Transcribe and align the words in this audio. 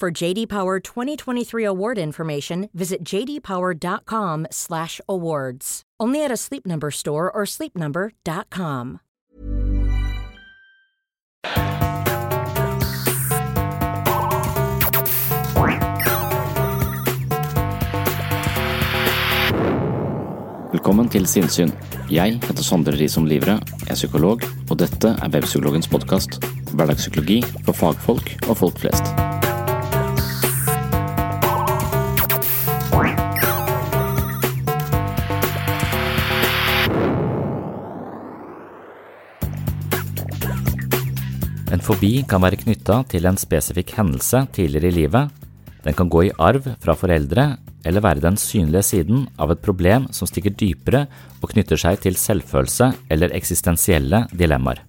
For 0.00 0.10
JD 0.10 0.48
Power 0.48 0.80
2023 0.80 1.62
award 1.64 1.98
information, 1.98 2.68
visit 2.74 3.04
jdpower.com/awards. 3.04 5.82
Only 6.00 6.24
at 6.24 6.32
a 6.32 6.36
Sleep 6.36 6.66
Number 6.66 6.90
store 6.90 7.30
or 7.30 7.46
sleepnumber.com. 7.46 8.98
Velkommen 20.74 21.06
til 21.08 21.26
Sinnsyn. 21.26 21.70
Jeg 22.10 22.40
heter 22.42 22.62
Sondre 22.66 22.98
Risom 22.98 23.26
Livre, 23.30 23.60
er 23.86 23.94
psykolog, 23.94 24.42
og 24.70 24.78
dette 24.82 25.14
er 25.14 25.30
Webpsykologens 25.30 25.88
podkast. 25.88 26.42
Hverdagspsykologi 26.74 27.44
for 27.62 27.72
fagfolk 27.72 28.34
og 28.48 28.56
folk 28.58 28.78
flest. 28.82 29.23
Fobi 41.84 42.22
kan 42.24 42.40
være 42.40 42.56
knytta 42.62 43.02
til 43.12 43.26
en 43.28 43.36
spesifikk 43.36 43.90
hendelse 43.98 44.40
tidligere 44.56 44.88
i 44.88 44.96
livet. 45.02 45.32
Den 45.84 45.96
kan 45.96 46.08
gå 46.08 46.22
i 46.24 46.32
arv 46.40 46.64
fra 46.80 46.94
foreldre, 46.96 47.58
eller 47.84 48.00
være 48.00 48.24
den 48.24 48.38
synlige 48.40 48.82
siden 48.88 49.26
av 49.36 49.52
et 49.52 49.60
problem 49.60 50.06
som 50.16 50.28
stikker 50.28 50.54
dypere 50.56 51.02
og 51.42 51.50
knytter 51.52 51.76
seg 51.76 52.00
til 52.00 52.16
selvfølelse 52.16 52.88
eller 53.12 53.34
eksistensielle 53.36 54.22
dilemmaer. 54.32 54.80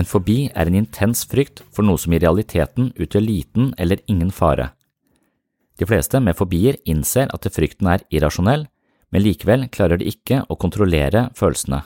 En 0.00 0.08
fobi 0.08 0.46
er 0.54 0.70
en 0.70 0.78
intens 0.80 1.26
frykt 1.28 1.60
for 1.68 1.84
noe 1.84 2.00
som 2.00 2.16
i 2.16 2.22
realiteten 2.22 2.88
utgjør 2.96 3.26
liten 3.26 3.74
eller 3.76 4.00
ingen 4.08 4.32
fare. 4.32 4.70
De 5.76 5.84
fleste 5.84 6.20
med 6.20 6.38
fobier 6.38 6.80
innser 6.88 7.28
at 7.28 7.50
frykten 7.52 7.92
er 7.92 8.06
irrasjonell, 8.08 8.64
men 9.12 9.24
likevel 9.26 9.68
klarer 9.68 10.00
de 10.00 10.08
ikke 10.08 10.40
å 10.48 10.56
kontrollere 10.56 11.28
følelsene. 11.36 11.82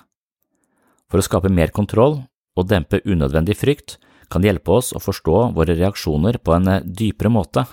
For 1.11 1.19
å 1.19 1.27
skape 1.27 1.51
mer 1.51 1.75
kontroll 1.75 2.21
og 2.57 2.69
dempe 2.71 3.03
unødvendig 3.05 3.57
frykt 3.61 3.99
kan 4.33 4.45
hjelpe 4.45 4.73
oss 4.79 4.93
å 4.97 5.03
forstå 5.03 5.53
våre 5.57 5.77
reaksjoner 5.79 6.41
på 6.43 6.57
en 6.57 6.71
dypere 6.85 7.31
måte. 7.31 7.67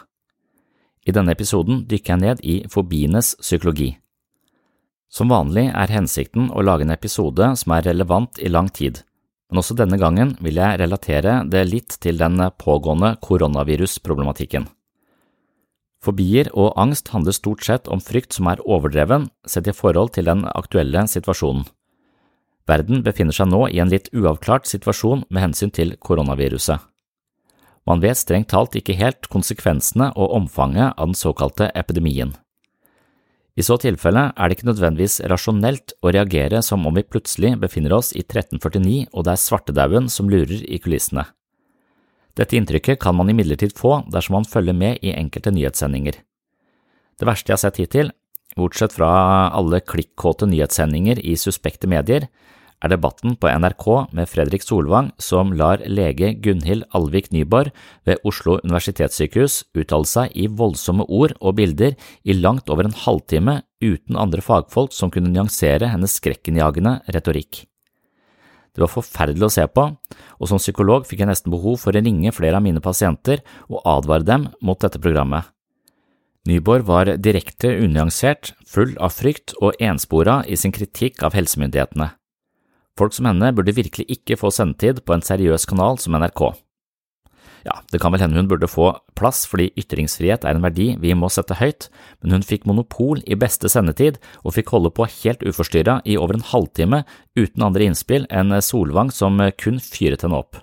I 1.03 1.15
denne 1.15 1.33
episoden 1.35 1.83
dykker 1.89 2.13
jeg 2.13 2.21
ned 2.21 2.43
i 2.43 2.59
fobienes 2.71 3.33
psykologi. 3.41 3.95
Som 5.13 5.29
vanlig 5.29 5.67
er 5.69 5.93
hensikten 5.93 6.47
å 6.49 6.63
lage 6.65 6.87
en 6.87 6.93
episode 6.93 7.51
som 7.59 7.73
er 7.75 7.85
relevant 7.89 8.39
i 8.41 8.49
lang 8.49 8.69
tid, 8.69 9.03
men 9.49 9.61
også 9.61 9.75
denne 9.77 9.99
gangen 10.01 10.31
vil 10.41 10.57
jeg 10.57 10.79
relatere 10.81 11.41
det 11.45 11.67
litt 11.69 11.99
til 12.01 12.17
den 12.17 12.39
pågående 12.57 13.15
koronavirusproblematikken. 13.21 14.65
Fobier 16.03 16.49
og 16.57 16.73
angst 16.79 17.13
handler 17.13 17.35
stort 17.35 17.63
sett 17.63 17.87
om 17.87 18.01
frykt 18.03 18.35
som 18.35 18.49
er 18.51 18.63
overdreven 18.65 19.29
sett 19.47 19.69
i 19.69 19.75
forhold 19.75 20.15
til 20.17 20.27
den 20.27 20.43
aktuelle 20.49 21.05
situasjonen. 21.07 21.63
Verden 22.69 23.03
befinner 23.03 23.35
seg 23.35 23.49
nå 23.51 23.65
i 23.67 23.81
en 23.83 23.91
litt 23.91 24.07
uavklart 24.15 24.69
situasjon 24.69 25.25
med 25.29 25.43
hensyn 25.43 25.73
til 25.73 25.97
koronaviruset. 25.99 26.79
Man 27.83 27.99
vet 27.99 28.15
strengt 28.15 28.53
talt 28.53 28.77
ikke 28.79 28.95
helt 28.95 29.27
konsekvensene 29.31 30.13
og 30.15 30.31
omfanget 30.37 30.95
av 30.95 31.09
den 31.09 31.19
såkalte 31.19 31.67
epidemien. 31.75 32.31
I 33.53 33.61
så 33.61 33.75
tilfelle 33.77 34.31
er 34.31 34.49
det 34.49 34.57
ikke 34.57 34.69
nødvendigvis 34.71 35.19
rasjonelt 35.29 35.93
å 36.01 36.13
reagere 36.15 36.63
som 36.65 36.87
om 36.87 36.95
vi 36.95 37.03
plutselig 37.05 37.53
befinner 37.61 37.93
oss 37.99 38.13
i 38.15 38.23
1349 38.23 39.11
og 39.11 39.27
det 39.27 39.35
er 39.35 39.43
svartedauden 39.43 40.09
som 40.09 40.31
lurer 40.31 40.63
i 40.63 40.79
kulissene. 40.81 41.27
Dette 42.33 42.57
inntrykket 42.57 42.97
kan 43.03 43.13
man 43.13 43.29
imidlertid 43.29 43.75
få 43.77 43.99
dersom 44.09 44.39
man 44.39 44.49
følger 44.49 44.73
med 44.73 45.03
i 45.05 45.13
enkelte 45.13 45.53
nyhetssendinger. 45.53 46.17
Det 47.19 47.27
verste 47.29 47.51
jeg 47.51 47.59
har 47.59 47.61
sett 47.61 47.81
hittil, 47.83 48.09
bortsett 48.57 48.95
fra 48.95 49.11
alle 49.53 49.83
klikkåte 49.85 50.47
nyhetssendinger 50.49 51.21
i 51.21 51.35
suspekte 51.37 51.89
medier, 51.91 52.25
er 52.83 52.91
debatten 52.91 53.37
på 53.39 53.47
NRK 53.47 53.85
med 54.15 54.29
Fredrik 54.29 54.65
Solvang 54.65 55.11
som 55.21 55.53
lar 55.55 55.81
lege 55.87 56.33
Gunhild 56.43 56.85
Alvik 56.95 57.31
Nyborg 57.31 57.71
ved 58.07 58.21
Oslo 58.27 58.57
universitetssykehus 58.63 59.61
uttale 59.79 60.09
seg 60.09 60.35
i 60.35 60.49
voldsomme 60.51 61.07
ord 61.07 61.35
og 61.39 61.57
bilder 61.59 61.95
i 62.27 62.35
langt 62.35 62.69
over 62.73 62.87
en 62.87 62.97
halvtime 63.05 63.61
uten 63.83 64.19
andre 64.19 64.43
fagfolk 64.43 64.95
som 64.95 65.11
kunne 65.13 65.31
nyansere 65.31 65.91
hennes 65.93 66.17
skrekkenjagende 66.19 66.99
retorikk. 67.15 67.63
Det 68.73 68.81
var 68.81 68.89
forferdelig 68.89 69.45
å 69.45 69.53
se 69.53 69.65
på, 69.69 69.83
og 70.41 70.49
som 70.49 70.61
psykolog 70.61 71.05
fikk 71.05 71.21
jeg 71.21 71.29
nesten 71.29 71.53
behov 71.53 71.77
for 71.83 71.93
å 71.93 72.01
ringe 72.01 72.33
flere 72.33 72.57
av 72.57 72.65
mine 72.65 72.81
pasienter 72.81 73.43
og 73.69 73.83
advare 73.85 74.25
dem 74.25 74.47
mot 74.65 74.79
dette 74.81 75.01
programmet. 75.01 75.45
Nyborg 76.49 76.83
var 76.89 77.13
direkte 77.23 77.69
unyansert, 77.79 78.51
full 78.67 78.97
av 78.99 79.13
frykt 79.15 79.53
og 79.61 79.77
enspora 79.79 80.41
i 80.43 80.57
sin 80.59 80.73
kritikk 80.75 81.23
av 81.23 81.37
helsemyndighetene. 81.37 82.09
Folk 82.99 83.15
som 83.15 83.25
henne 83.25 83.49
burde 83.57 83.73
virkelig 83.73 84.05
ikke 84.17 84.37
få 84.37 84.51
sendetid 84.53 85.01
på 85.05 85.15
en 85.15 85.25
seriøs 85.25 85.65
kanal 85.69 85.97
som 86.01 86.13
NRK. 86.17 86.51
Ja, 87.63 87.77
det 87.93 88.01
kan 88.03 88.11
vel 88.11 88.19
hende 88.19 88.41
hun 88.41 88.49
burde 88.51 88.67
få 88.67 88.89
plass 89.15 89.45
fordi 89.47 89.69
ytringsfrihet 89.79 90.43
er 90.43 90.57
en 90.57 90.65
verdi 90.65 90.89
vi 90.99 91.13
må 91.15 91.29
sette 91.31 91.55
høyt, 91.61 91.87
men 92.19 92.35
hun 92.35 92.43
fikk 92.43 92.67
monopol 92.67 93.21
i 93.23 93.37
beste 93.39 93.71
sendetid 93.71 94.19
og 94.43 94.57
fikk 94.57 94.73
holde 94.75 94.91
på 94.91 95.07
helt 95.21 95.45
uforstyrra 95.47 96.01
i 96.03 96.17
over 96.19 96.37
en 96.37 96.45
halvtime 96.49 97.03
uten 97.39 97.63
andre 97.63 97.87
innspill 97.87 98.27
enn 98.27 98.51
Solvang 98.59 99.13
som 99.15 99.39
kun 99.55 99.79
fyret 99.79 100.27
henne 100.27 100.43
opp. 100.43 100.59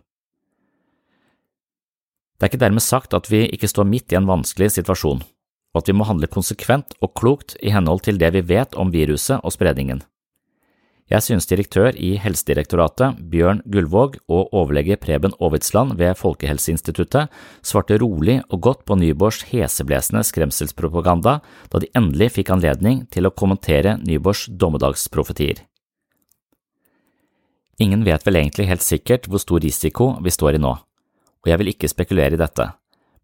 Det 2.36 2.46
er 2.46 2.52
ikke 2.52 2.64
dermed 2.68 2.84
sagt 2.84 3.16
at 3.16 3.32
vi 3.32 3.46
ikke 3.48 3.68
står 3.68 3.88
midt 3.88 4.12
i 4.12 4.20
en 4.20 4.28
vanskelig 4.28 4.70
situasjon, 4.76 5.24
og 5.72 5.80
at 5.80 5.88
vi 5.88 5.96
må 5.96 6.06
handle 6.08 6.28
konsekvent 6.28 6.94
og 7.00 7.14
klokt 7.16 7.56
i 7.64 7.72
henhold 7.72 8.04
til 8.04 8.20
det 8.20 8.32
vi 8.36 8.44
vet 8.52 8.76
om 8.76 8.92
viruset 8.92 9.40
og 9.40 9.56
spredningen. 9.56 10.04
Jeg 11.10 11.24
synes 11.26 11.48
direktør 11.50 11.96
i 11.98 12.12
Helsedirektoratet, 12.22 13.16
Bjørn 13.32 13.64
Gullvåg, 13.66 14.20
og 14.30 14.52
overlege 14.54 14.94
Preben 14.94 15.32
Aavitsland 15.42 15.96
ved 15.98 16.14
Folkehelseinstituttet 16.14 17.32
svarte 17.66 17.98
rolig 17.98 18.36
og 18.46 18.60
godt 18.62 18.84
på 18.86 18.94
Nyborgs 18.94 19.42
heseblesende 19.50 20.22
skremselspropaganda 20.28 21.40
da 21.72 21.82
de 21.82 21.90
endelig 21.98 22.30
fikk 22.36 22.54
anledning 22.54 23.02
til 23.10 23.26
å 23.26 23.34
kommentere 23.34 23.96
Nyborgs 24.04 24.46
dommedagsprofetier. 24.54 25.64
Ingen 27.82 28.06
vet 28.06 28.22
vel 28.28 28.38
egentlig 28.38 28.70
helt 28.70 28.86
sikkert 28.86 29.26
hvor 29.26 29.42
stor 29.42 29.66
risiko 29.66 30.12
vi 30.22 30.30
står 30.30 30.60
i 30.60 30.62
nå, 30.62 30.76
og 30.78 31.50
jeg 31.50 31.58
vil 31.58 31.74
ikke 31.74 31.90
spekulere 31.90 32.38
i 32.38 32.40
dette, 32.40 32.70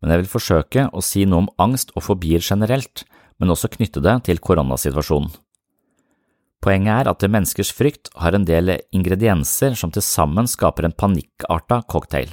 men 0.03 0.11
jeg 0.11 0.25
vil 0.25 0.35
forsøke 0.35 0.89
å 0.91 1.05
si 1.05 1.23
noe 1.23 1.45
om 1.45 1.53
angst 1.63 1.95
og 1.95 2.09
fobier 2.09 2.43
generelt, 2.43 3.07
men 3.39 3.53
også 3.53 3.71
knytte 3.77 4.03
det 4.03 4.25
til 4.27 4.43
koronasituasjonen. 4.43 5.31
Poenget 6.67 7.05
er 7.05 7.09
at 7.13 7.23
menneskers 7.31 7.69
frykt 7.71 8.09
har 8.19 8.35
en 8.35 8.45
del 8.47 8.73
ingredienser 8.91 9.77
som 9.79 9.93
til 9.95 10.03
sammen 10.03 10.49
skaper 10.51 10.89
en 10.89 10.95
panikkarta 10.99 11.85
cocktail. 11.87 12.33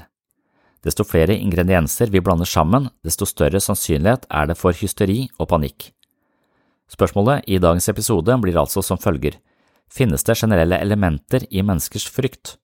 Desto 0.82 1.06
flere 1.06 1.36
ingredienser 1.38 2.10
vi 2.10 2.22
blander 2.24 2.50
sammen, 2.50 2.90
desto 3.06 3.28
større 3.30 3.62
sannsynlighet 3.62 4.26
er 4.34 4.50
det 4.50 4.58
for 4.58 4.74
hysteri 4.74 5.28
og 5.38 5.52
panikk. 5.54 5.92
Spørsmålet 6.90 7.46
i 7.46 7.62
dagens 7.62 7.88
episode 7.94 8.40
blir 8.42 8.58
altså 8.58 8.82
som 8.82 8.98
følger. 8.98 9.38
Finnes 9.86 10.26
det 10.26 10.40
generelle 10.42 10.82
elementer 10.82 11.46
i 11.54 11.62
menneskers 11.62 12.10
frykt? 12.10 12.58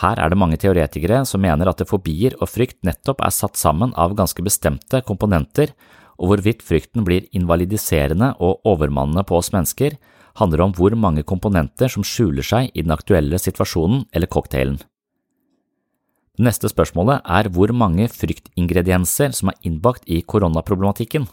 Her 0.00 0.16
er 0.16 0.32
det 0.32 0.40
mange 0.40 0.56
teoretikere 0.56 1.22
som 1.28 1.44
mener 1.44 1.68
at 1.68 1.84
fobier 1.88 2.40
og 2.40 2.48
frykt 2.48 2.80
nettopp 2.88 3.20
er 3.20 3.36
satt 3.36 3.60
sammen 3.60 3.92
av 4.00 4.16
ganske 4.16 4.40
bestemte 4.44 5.04
komponenter, 5.04 5.76
og 6.16 6.32
hvorvidt 6.32 6.64
frykten 6.64 7.04
blir 7.04 7.28
invalidiserende 7.36 8.32
og 8.40 8.64
overmannende 8.64 9.28
på 9.28 9.36
oss 9.36 9.52
mennesker, 9.52 10.00
handler 10.40 10.66
om 10.66 10.74
hvor 10.76 10.94
mange 10.98 11.24
komponenter 11.26 11.90
som 11.92 12.04
skjuler 12.06 12.44
seg 12.44 12.70
i 12.74 12.84
den 12.84 12.94
aktuelle 12.94 13.38
situasjonen 13.40 14.04
eller 14.12 14.30
cocktailen. 14.30 14.78
Det 16.36 16.44
neste 16.44 16.68
spørsmålet 16.68 17.24
er 17.24 17.48
hvor 17.48 17.72
mange 17.72 18.10
fryktingredienser 18.12 19.32
som 19.32 19.50
er 19.52 19.60
innbakt 19.64 20.04
i 20.04 20.20
koronaproblematikken. 20.20 21.24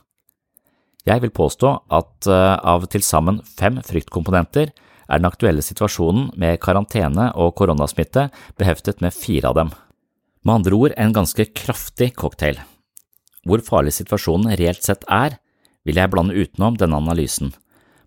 Jeg 1.03 1.19
vil 1.19 1.33
påstå 1.35 1.73
at 1.91 2.29
eh, 2.31 2.55
av 2.63 2.85
til 2.87 3.03
sammen 3.03 3.41
fem 3.59 3.81
fryktkomponenter 3.83 4.71
er 4.71 5.19
den 5.19 5.27
aktuelle 5.27 5.63
situasjonen 5.65 6.29
med 6.39 6.61
karantene 6.63 7.33
og 7.35 7.51
koronasmitte 7.59 8.29
beheftet 8.59 9.03
med 9.03 9.11
fire 9.11 9.51
av 9.51 9.57
dem. 9.59 9.73
Med 10.43 10.55
andre 10.61 10.79
ord 10.79 10.95
en 10.95 11.15
ganske 11.15 11.49
kraftig 11.51 12.13
cocktail. 12.15 12.61
Hvor 13.43 13.59
farlig 13.63 13.91
situasjonen 13.97 14.55
reelt 14.55 14.87
sett 14.87 15.03
er, 15.11 15.35
vil 15.83 15.99
jeg 15.99 16.11
blande 16.11 16.35
utenom 16.39 16.79
denne 16.79 16.95
analysen, 17.03 17.51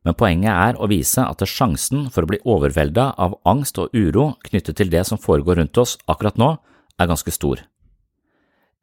men 0.07 0.15
poenget 0.15 0.55
er 0.55 0.77
å 0.79 0.87
vise 0.87 1.25
at 1.27 1.43
sjansen 1.51 2.07
for 2.15 2.23
å 2.23 2.31
bli 2.31 2.39
overvelda 2.47 3.09
av 3.19 3.41
angst 3.49 3.81
og 3.83 3.91
uro 3.91 4.37
knyttet 4.47 4.79
til 4.79 4.93
det 4.93 5.03
som 5.09 5.19
foregår 5.19 5.59
rundt 5.59 5.81
oss 5.83 5.97
akkurat 6.07 6.39
nå, 6.39 6.53
er 6.97 7.11
ganske 7.11 7.33
stor. 7.35 7.65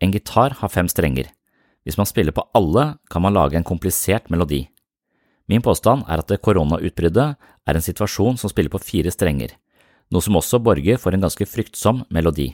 En 0.04 0.12
gitar 0.12 0.58
har 0.60 0.72
fem 0.74 0.90
strenger. 0.92 1.30
Hvis 1.88 1.96
man 2.00 2.10
spiller 2.10 2.36
på 2.36 2.44
alle, 2.52 2.98
kan 3.10 3.24
man 3.24 3.36
lage 3.36 3.56
en 3.56 3.64
komplisert 3.64 4.28
melodi. 4.30 4.66
Min 5.48 5.64
påstand 5.64 6.04
er 6.12 6.20
at 6.20 6.36
koronautbruddet 6.44 7.40
er 7.40 7.80
en 7.80 7.88
situasjon 7.88 8.38
som 8.40 8.52
spiller 8.52 8.72
på 8.72 8.84
fire 8.84 9.12
strenger, 9.12 9.56
noe 10.12 10.24
som 10.24 10.36
også 10.36 10.60
borger 10.64 11.00
for 11.00 11.16
en 11.16 11.24
ganske 11.24 11.48
fryktsom 11.48 12.04
melodi. 12.12 12.52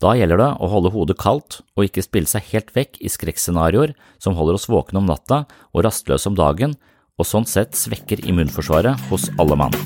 Da 0.00 0.14
gjelder 0.16 0.40
det 0.40 0.50
å 0.58 0.68
holde 0.72 0.90
hodet 0.94 1.18
kaldt 1.20 1.60
og 1.76 1.86
ikke 1.86 2.02
spille 2.02 2.30
seg 2.30 2.46
helt 2.50 2.70
vekk 2.74 2.98
i 3.04 3.10
skrekkscenarioer 3.12 3.92
som 4.18 4.34
holder 4.34 4.56
oss 4.56 4.70
våkne 4.70 5.02
om 5.02 5.10
natta 5.10 5.44
og 5.70 5.84
rastløse 5.84 6.30
om 6.30 6.38
dagen, 6.38 6.74
og 7.20 7.28
sånn 7.28 7.46
sett 7.48 7.76
svekker 7.76 8.24
immunforsvaret 8.24 9.10
hos 9.10 9.28
alle 9.36 9.58
mann. 9.60 9.76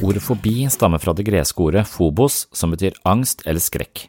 Ordet 0.00 0.22
fobi 0.24 0.64
stammer 0.72 0.98
fra 0.98 1.12
det 1.12 1.26
greske 1.28 1.60
ordet 1.60 1.84
phobos, 1.84 2.46
som 2.56 2.72
betyr 2.72 2.96
angst 3.04 3.44
eller 3.44 3.60
skrekk. 3.60 4.06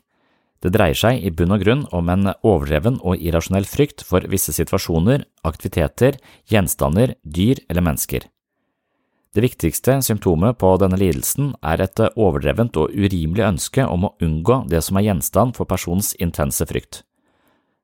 Det 0.62 0.70
dreier 0.72 0.96
seg 0.96 1.24
i 1.26 1.32
bunn 1.34 1.52
og 1.56 1.64
grunn 1.64 1.82
om 1.92 2.10
en 2.14 2.30
overdreven 2.46 3.00
og 3.02 3.20
irrasjonell 3.20 3.66
frykt 3.68 4.06
for 4.06 4.24
visse 4.30 4.54
situasjoner, 4.56 5.26
aktiviteter, 5.44 6.20
gjenstander, 6.48 7.16
dyr 7.26 7.64
eller 7.68 7.84
mennesker. 7.90 8.30
Det 9.32 9.44
viktigste 9.46 9.98
symptomet 10.04 10.60
på 10.60 10.74
denne 10.80 11.00
lidelsen 11.00 11.54
er 11.64 11.82
et 11.82 12.00
overdrevent 12.14 12.78
og 12.78 12.92
urimelig 12.92 13.48
ønske 13.48 13.86
om 13.88 14.10
å 14.10 14.16
unngå 14.22 14.66
det 14.70 14.84
som 14.86 15.00
er 15.00 15.08
gjenstand 15.08 15.56
for 15.58 15.68
personens 15.68 16.14
intense 16.20 16.68
frykt. 16.68 17.04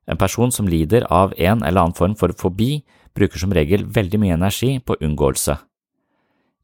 En 0.07 0.18
person 0.18 0.51
som 0.51 0.68
lider 0.68 1.06
av 1.12 1.33
en 1.38 1.63
eller 1.63 1.81
annen 1.81 1.98
form 1.98 2.15
for 2.15 2.31
fobi, 2.38 2.83
bruker 3.15 3.42
som 3.42 3.54
regel 3.54 3.86
veldig 3.86 4.19
mye 4.21 4.38
energi 4.38 4.77
på 4.80 4.95
unngåelse. 5.01 5.57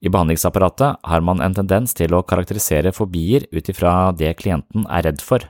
I 0.04 0.12
behandlingsapparatet 0.12 1.00
har 1.04 1.24
man 1.24 1.42
en 1.42 1.56
tendens 1.56 1.96
til 1.96 2.14
å 2.16 2.24
karakterisere 2.28 2.92
fobier 2.92 3.48
ut 3.52 3.70
ifra 3.72 4.12
det 4.12 4.34
klienten 4.42 4.88
er 4.92 5.06
redd 5.08 5.24
for. 5.24 5.46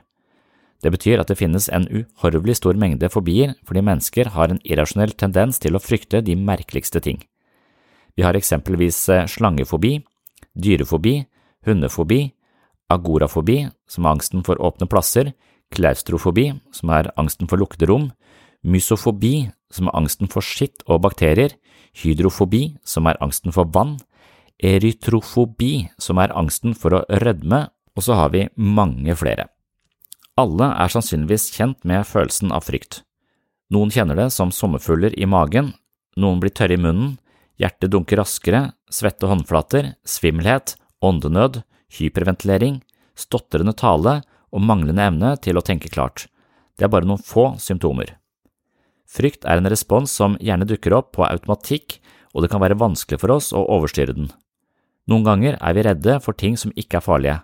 Det 0.82 0.92
betyr 0.94 1.22
at 1.22 1.30
det 1.30 1.38
finnes 1.40 1.66
en 1.72 1.86
uhorvelig 1.88 2.58
stor 2.60 2.78
mengde 2.78 3.10
fobier 3.10 3.54
fordi 3.66 3.82
mennesker 3.82 4.30
har 4.34 4.52
en 4.52 4.62
irrasjonell 4.62 5.14
tendens 5.18 5.58
til 5.58 5.74
å 5.74 5.82
frykte 5.82 6.22
de 6.22 6.36
merkeligste 6.38 7.02
ting. 7.02 7.22
Vi 8.14 8.22
har 8.22 8.36
eksempelvis 8.38 8.98
eh, 9.10 9.26
slangefobi, 9.26 9.96
dyrefobi, 10.54 11.16
hundefobi, 11.66 12.20
agorafobi, 12.94 13.64
som 13.90 14.06
er 14.06 14.14
angsten 14.14 14.44
for 14.46 14.60
åpne 14.62 14.86
plasser, 14.86 15.32
klaustrofobi, 15.74 16.52
som 16.74 16.92
er 16.94 17.10
angsten 17.20 17.50
for 17.50 17.60
lukkede 17.60 17.88
rom, 17.90 18.08
mysofobi, 18.64 19.50
som 19.74 19.90
er 19.90 19.98
angsten 19.98 20.30
for 20.32 20.44
skitt 20.44 20.84
og 20.88 21.02
bakterier, 21.04 21.54
hydrofobi, 22.00 22.76
som 22.86 23.06
er 23.10 23.18
angsten 23.22 23.54
for 23.54 23.68
vann, 23.74 23.98
erytrofobi, 24.62 25.88
som 25.98 26.20
er 26.22 26.34
angsten 26.36 26.76
for 26.78 27.00
å 27.00 27.04
rødme, 27.22 27.66
og 27.94 28.06
så 28.06 28.16
har 28.18 28.32
vi 28.34 28.46
mange 28.56 29.14
flere. 29.18 29.48
Alle 30.40 30.72
er 30.82 30.90
sannsynligvis 30.90 31.50
kjent 31.54 31.84
med 31.86 32.06
følelsen 32.08 32.50
av 32.54 32.66
frykt. 32.66 33.02
Noen 33.70 33.92
kjenner 33.94 34.18
det 34.18 34.30
som 34.34 34.50
sommerfugler 34.54 35.14
i 35.18 35.28
magen, 35.30 35.72
noen 36.18 36.40
blir 36.42 36.54
tørre 36.54 36.76
i 36.76 36.80
munnen, 36.80 37.16
hjertet 37.58 37.92
dunker 37.94 38.18
raskere, 38.18 38.72
svette 38.90 39.28
håndflater, 39.30 39.94
svimmelhet, 40.06 40.74
åndenød, 41.04 41.62
hyperventilering, 41.94 42.80
stotrende 43.18 43.74
tale 43.78 44.20
og 44.54 44.62
manglende 44.62 45.02
evne 45.10 45.34
til 45.42 45.58
å 45.58 45.64
tenke 45.66 45.90
klart. 45.90 46.28
Det 46.78 46.86
er 46.86 46.92
bare 46.92 47.08
noen 47.08 47.22
få 47.22 47.54
symptomer. 47.62 48.14
Frykt 49.10 49.44
er 49.46 49.60
en 49.60 49.70
respons 49.70 50.10
som 50.10 50.38
gjerne 50.42 50.66
dukker 50.66 50.94
opp 50.96 51.12
på 51.18 51.26
automatikk, 51.26 51.98
og 52.34 52.42
det 52.42 52.50
kan 52.50 52.62
være 52.62 52.78
vanskelig 52.78 53.20
for 53.22 53.34
oss 53.34 53.52
å 53.54 53.66
overstyre 53.76 54.14
den. 54.16 54.30
Noen 55.10 55.26
ganger 55.26 55.58
er 55.60 55.76
vi 55.76 55.84
redde 55.84 56.16
for 56.24 56.36
ting 56.38 56.56
som 56.58 56.72
ikke 56.80 56.98
er 56.98 57.04
farlige, 57.04 57.38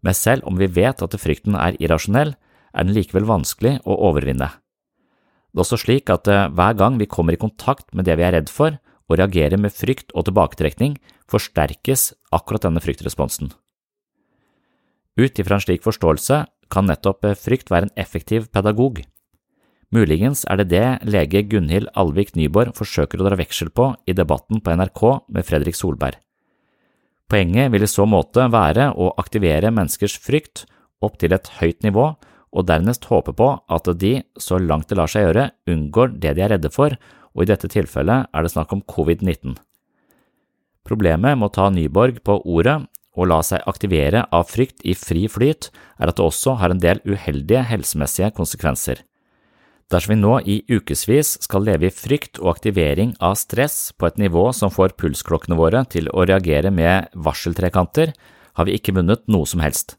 men 0.00 0.16
selv 0.16 0.46
om 0.48 0.56
vi 0.60 0.70
vet 0.70 1.02
at 1.02 1.16
frykten 1.20 1.58
er 1.58 1.76
irrasjonell, 1.82 2.36
er 2.70 2.86
den 2.86 2.94
likevel 2.94 3.26
vanskelig 3.28 3.80
å 3.82 3.96
overvinne. 4.08 4.48
Det 5.50 5.58
er 5.58 5.64
også 5.64 5.80
slik 5.82 6.12
at 6.14 6.28
eh, 6.30 6.46
hver 6.54 6.76
gang 6.78 7.00
vi 7.00 7.10
kommer 7.10 7.34
i 7.34 7.40
kontakt 7.40 7.88
med 7.92 8.06
det 8.06 8.14
vi 8.20 8.24
er 8.24 8.36
redd 8.38 8.52
for, 8.52 8.78
og 9.10 9.18
reagerer 9.18 9.58
med 9.58 9.74
frykt 9.74 10.14
og 10.14 10.28
tilbaketrekning, 10.28 10.94
forsterkes 11.30 12.12
akkurat 12.30 12.62
denne 12.68 12.82
fryktresponsen. 12.82 13.50
Ut 15.20 15.40
ifra 15.42 15.58
en 15.58 15.64
slik 15.64 15.84
forståelse 15.84 16.44
kan 16.72 16.86
nettopp 16.88 17.26
eh, 17.28 17.36
frykt 17.36 17.70
være 17.72 17.88
en 17.88 17.96
effektiv 18.00 18.48
pedagog. 18.54 19.02
Muligens 19.90 20.44
er 20.46 20.60
det 20.60 20.70
det 20.70 21.10
lege 21.10 21.42
Gunhild 21.50 21.90
Alvik 21.98 22.36
Nyborg 22.38 22.76
forsøker 22.78 23.20
å 23.20 23.26
dra 23.26 23.38
veksel 23.40 23.72
på 23.74 23.90
i 24.06 24.14
debatten 24.14 24.62
på 24.62 24.76
NRK 24.78 25.02
med 25.34 25.46
Fredrik 25.46 25.76
Solberg. 25.76 26.20
Poenget 27.30 27.72
vil 27.74 27.84
i 27.84 27.90
så 27.90 28.06
måte 28.10 28.46
være 28.50 28.92
å 28.94 29.10
aktivere 29.20 29.72
menneskers 29.74 30.16
frykt 30.22 30.64
opp 31.02 31.18
til 31.18 31.34
et 31.34 31.50
høyt 31.58 31.82
nivå, 31.86 32.12
og 32.50 32.66
dernest 32.66 33.06
håpe 33.10 33.34
på 33.38 33.50
at 33.70 33.90
de, 33.98 34.14
så 34.38 34.58
langt 34.58 34.88
det 34.90 34.98
lar 34.98 35.10
seg 35.10 35.26
gjøre, 35.26 35.50
unngår 35.70 36.16
det 36.22 36.34
de 36.38 36.44
er 36.46 36.54
redde 36.54 36.70
for, 36.74 36.96
og 37.34 37.44
i 37.44 37.50
dette 37.50 37.70
tilfellet 37.70 38.30
er 38.34 38.46
det 38.46 38.50
snakk 38.50 38.72
om 38.74 38.82
covid-19. 38.82 39.54
Problemet 40.86 41.38
med 41.38 41.46
å 41.46 41.54
ta 41.54 41.68
Nyborg 41.70 42.18
på 42.26 42.40
ordet 42.50 42.80
og 43.16 43.30
la 43.30 43.40
seg 43.44 43.66
aktivere 43.70 44.24
av 44.34 44.48
frykt 44.50 44.84
i 44.86 44.94
fri 44.94 45.26
flyt, 45.30 45.70
er 45.98 46.10
at 46.10 46.18
det 46.18 46.24
også 46.24 46.56
har 46.60 46.72
en 46.72 46.82
del 46.82 47.02
uheldige 47.04 47.64
helsemessige 47.66 48.30
konsekvenser. 48.36 49.02
Dersom 49.90 50.12
vi 50.14 50.20
nå 50.20 50.34
i 50.46 50.60
ukevis 50.70 51.32
skal 51.42 51.64
leve 51.66 51.88
i 51.88 51.94
frykt 51.94 52.38
og 52.38 52.52
aktivering 52.52 53.16
av 53.18 53.34
stress 53.40 53.90
på 53.98 54.06
et 54.06 54.20
nivå 54.22 54.44
som 54.54 54.70
får 54.70 54.94
pulsklokkene 55.00 55.58
våre 55.58 55.82
til 55.90 56.06
å 56.14 56.22
reagere 56.30 56.70
med 56.70 57.10
varseltrekanter, 57.18 58.12
har 58.54 58.68
vi 58.68 58.76
ikke 58.78 58.94
vunnet 58.94 59.26
noe 59.26 59.48
som 59.50 59.62
helst. 59.64 59.96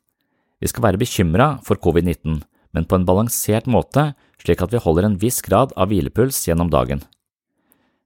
Vi 0.64 0.70
skal 0.72 0.86
være 0.86 1.02
bekymra 1.02 1.58
for 1.68 1.80
covid-19, 1.82 2.40
men 2.72 2.88
på 2.88 2.96
en 2.96 3.08
balansert 3.08 3.68
måte, 3.68 4.14
slik 4.40 4.64
at 4.64 4.72
vi 4.72 4.80
holder 4.80 5.10
en 5.10 5.18
viss 5.20 5.42
grad 5.44 5.74
av 5.76 5.92
hvilepuls 5.92 6.40
gjennom 6.48 6.72
dagen. 6.72 7.04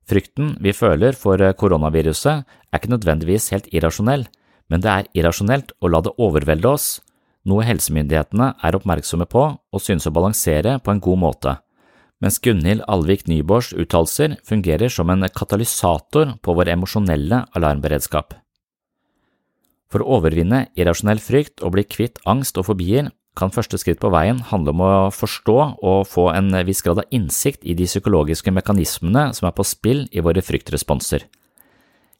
Frykten 0.10 0.56
vi 0.62 0.74
føler 0.74 1.18
for 1.18 1.42
koronaviruset 1.58 2.46
er 2.46 2.80
ikke 2.80 2.94
nødvendigvis 2.94 3.52
helt 3.54 3.70
irrasjonell, 3.74 4.26
men 4.72 4.82
det 4.82 4.92
er 4.92 5.12
irrasjonelt 5.18 5.76
å 5.82 5.92
la 5.92 6.02
det 6.06 6.16
overvelde 6.18 6.72
oss, 6.72 6.88
noe 7.46 7.66
helsemyndighetene 7.68 8.56
er 8.66 8.78
oppmerksomme 8.78 9.28
på 9.30 9.46
og 9.54 9.84
synes 9.84 10.08
å 10.10 10.16
balansere 10.16 10.80
på 10.82 10.94
en 10.94 11.04
god 11.04 11.22
måte 11.22 11.60
mens 12.24 12.40
Gunhild 12.40 12.84
Alvik 12.90 13.28
Nyborgs 13.28 13.74
uttalelser 13.76 14.38
fungerer 14.48 14.92
som 14.92 15.12
en 15.12 15.28
katalysator 15.30 16.36
på 16.42 16.56
vår 16.58 16.72
emosjonelle 16.76 17.44
alarmberedskap. 17.58 18.34
For 19.92 20.02
å 20.02 20.18
overvinne 20.18 20.66
irrasjonell 20.80 21.22
frykt 21.22 21.62
og 21.64 21.76
bli 21.76 21.86
kvitt 21.88 22.22
angst 22.26 22.58
og 22.58 22.70
fobier 22.72 23.12
kan 23.36 23.52
første 23.52 23.78
skritt 23.78 24.00
på 24.00 24.10
veien 24.14 24.40
handle 24.50 24.72
om 24.72 24.82
å 24.82 24.92
forstå 25.12 25.58
og 25.84 26.06
få 26.08 26.30
en 26.32 26.56
viss 26.68 26.82
grad 26.86 27.04
av 27.04 27.16
innsikt 27.16 27.68
i 27.68 27.76
de 27.76 27.88
psykologiske 27.88 28.54
mekanismene 28.56 29.28
som 29.36 29.50
er 29.50 29.56
på 29.56 29.68
spill 29.68 30.06
i 30.16 30.24
våre 30.24 30.44
fryktresponser. 30.44 31.28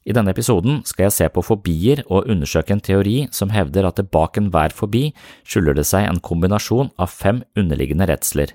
I 0.06 0.14
denne 0.14 0.30
episoden 0.30 0.84
skal 0.86 1.08
jeg 1.08 1.14
se 1.16 1.26
på 1.34 1.42
fobier 1.42 2.04
og 2.06 2.28
undersøke 2.30 2.76
en 2.76 2.82
teori 2.84 3.24
som 3.34 3.50
hevder 3.50 3.88
at 3.88 3.98
det 3.98 4.06
bak 4.14 4.38
enhver 4.38 4.74
fobi 4.74 5.08
skylder 5.42 5.80
det 5.80 5.86
seg 5.88 6.06
en 6.06 6.20
kombinasjon 6.22 6.92
av 6.94 7.10
fem 7.10 7.42
underliggende 7.58 8.06
redsler. 8.06 8.52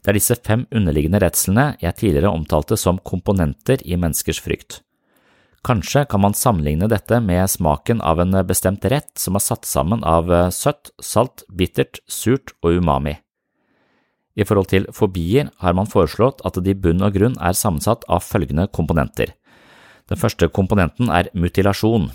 Det 0.00 0.10
er 0.10 0.16
disse 0.16 0.38
fem 0.40 0.64
underliggende 0.72 1.20
redslene 1.22 1.66
jeg 1.82 1.98
tidligere 2.00 2.32
omtalte 2.32 2.78
som 2.80 3.02
komponenter 3.04 3.84
i 3.84 3.98
menneskers 4.00 4.40
frykt. 4.42 4.80
Kanskje 5.62 6.06
kan 6.10 6.24
man 6.24 6.34
sammenligne 6.34 6.88
dette 6.90 7.20
med 7.22 7.44
smaken 7.52 8.00
av 8.02 8.18
en 8.24 8.34
bestemt 8.48 8.82
rett 8.90 9.12
som 9.20 9.36
er 9.38 9.44
satt 9.44 9.68
sammen 9.68 10.00
av 10.02 10.32
søtt, 10.50 10.90
salt, 10.98 11.44
bittert, 11.52 12.00
surt 12.08 12.56
og 12.64 12.80
umami. 12.80 13.18
I 14.34 14.48
forhold 14.48 14.72
til 14.72 14.88
fobier 14.96 15.52
har 15.60 15.76
man 15.76 15.86
foreslått 15.86 16.40
at 16.48 16.56
de 16.64 16.72
i 16.72 16.74
bunn 16.74 17.04
og 17.04 17.14
grunn 17.14 17.36
er 17.38 17.54
sammensatt 17.54 18.08
av 18.08 18.24
følgende 18.24 18.64
komponenter. 18.72 19.36
Den 20.12 20.20
første 20.20 20.44
komponenten 20.52 21.08
er 21.08 21.30
mutilasjon. 21.32 22.10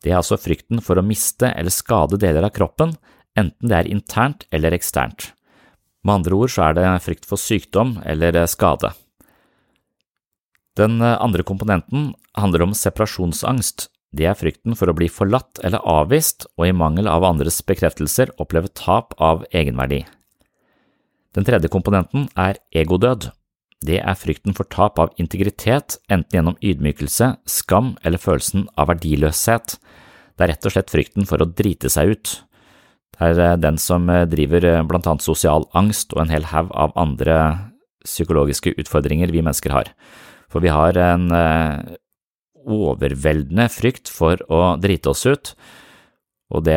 Det 0.00 0.14
er 0.14 0.22
altså 0.22 0.38
frykten 0.40 0.80
for 0.80 0.96
å 0.96 1.04
miste 1.04 1.50
eller 1.52 1.74
skade 1.74 2.16
deler 2.16 2.46
av 2.46 2.54
kroppen, 2.56 2.94
enten 3.36 3.68
det 3.68 3.76
er 3.76 3.90
internt 3.92 4.46
eller 4.48 4.72
eksternt. 4.72 5.34
Med 6.02 6.22
andre 6.22 6.38
ord 6.40 6.54
så 6.54 6.70
er 6.70 6.78
det 6.78 6.86
frykt 7.04 7.28
for 7.28 7.36
sykdom 7.36 7.98
eller 8.08 8.40
skade. 8.48 8.94
Den 10.80 11.04
andre 11.04 11.44
komponenten 11.44 12.14
handler 12.32 12.64
om 12.64 12.72
separasjonsangst. 12.72 13.90
Det 14.16 14.24
er 14.28 14.36
frykten 14.36 14.72
for 14.76 14.88
å 14.88 14.96
bli 14.96 15.10
forlatt 15.12 15.60
eller 15.60 15.84
avvist 15.84 16.48
og 16.56 16.64
i 16.70 16.72
mangel 16.72 17.12
av 17.12 17.28
andres 17.28 17.60
bekreftelser 17.68 18.32
oppleve 18.40 18.72
tap 18.72 19.12
av 19.20 19.44
egenverdi. 19.52 20.00
Den 21.36 21.44
tredje 21.44 21.68
komponenten 21.72 22.30
er 22.40 22.56
egodød 22.72 23.30
det 23.82 23.98
er 23.98 24.18
frykten 24.18 24.54
for 24.54 24.68
tap 24.70 25.00
av 25.02 25.10
integritet, 25.20 25.98
enten 26.12 26.36
gjennom 26.36 26.58
ydmykelse, 26.62 27.32
skam 27.50 27.96
eller 28.06 28.22
følelsen 28.22 28.68
av 28.78 28.92
verdiløshet. 28.92 29.76
Det 30.36 30.44
er 30.44 30.52
rett 30.54 30.68
og 30.68 30.74
slett 30.74 30.92
frykten 30.92 31.26
for 31.28 31.42
å 31.42 31.48
drite 31.50 31.90
seg 31.92 32.14
ut. 32.14 32.34
Det 33.12 33.28
er 33.32 33.40
eh, 33.42 33.58
den 33.60 33.78
som 33.82 34.08
eh, 34.10 34.24
driver 34.30 34.64
eh, 34.66 34.82
blant 34.88 35.08
annet 35.08 35.24
sosial 35.24 35.66
angst 35.78 36.14
og 36.16 36.24
en 36.24 36.32
hel 36.32 36.46
haug 36.52 36.70
av 36.72 36.94
andre 36.98 37.38
psykologiske 38.06 38.74
utfordringer 38.80 39.30
vi 39.34 39.42
mennesker 39.44 39.74
har. 39.74 39.92
For 40.50 40.62
vi 40.64 40.72
har 40.72 40.98
en 40.98 41.30
overveldende 42.62 43.68
frykt 43.72 44.10
for 44.12 44.42
å 44.52 44.74
drite 44.82 45.14
oss 45.14 45.22
ut, 45.24 45.52
og 46.52 46.66
det 46.66 46.76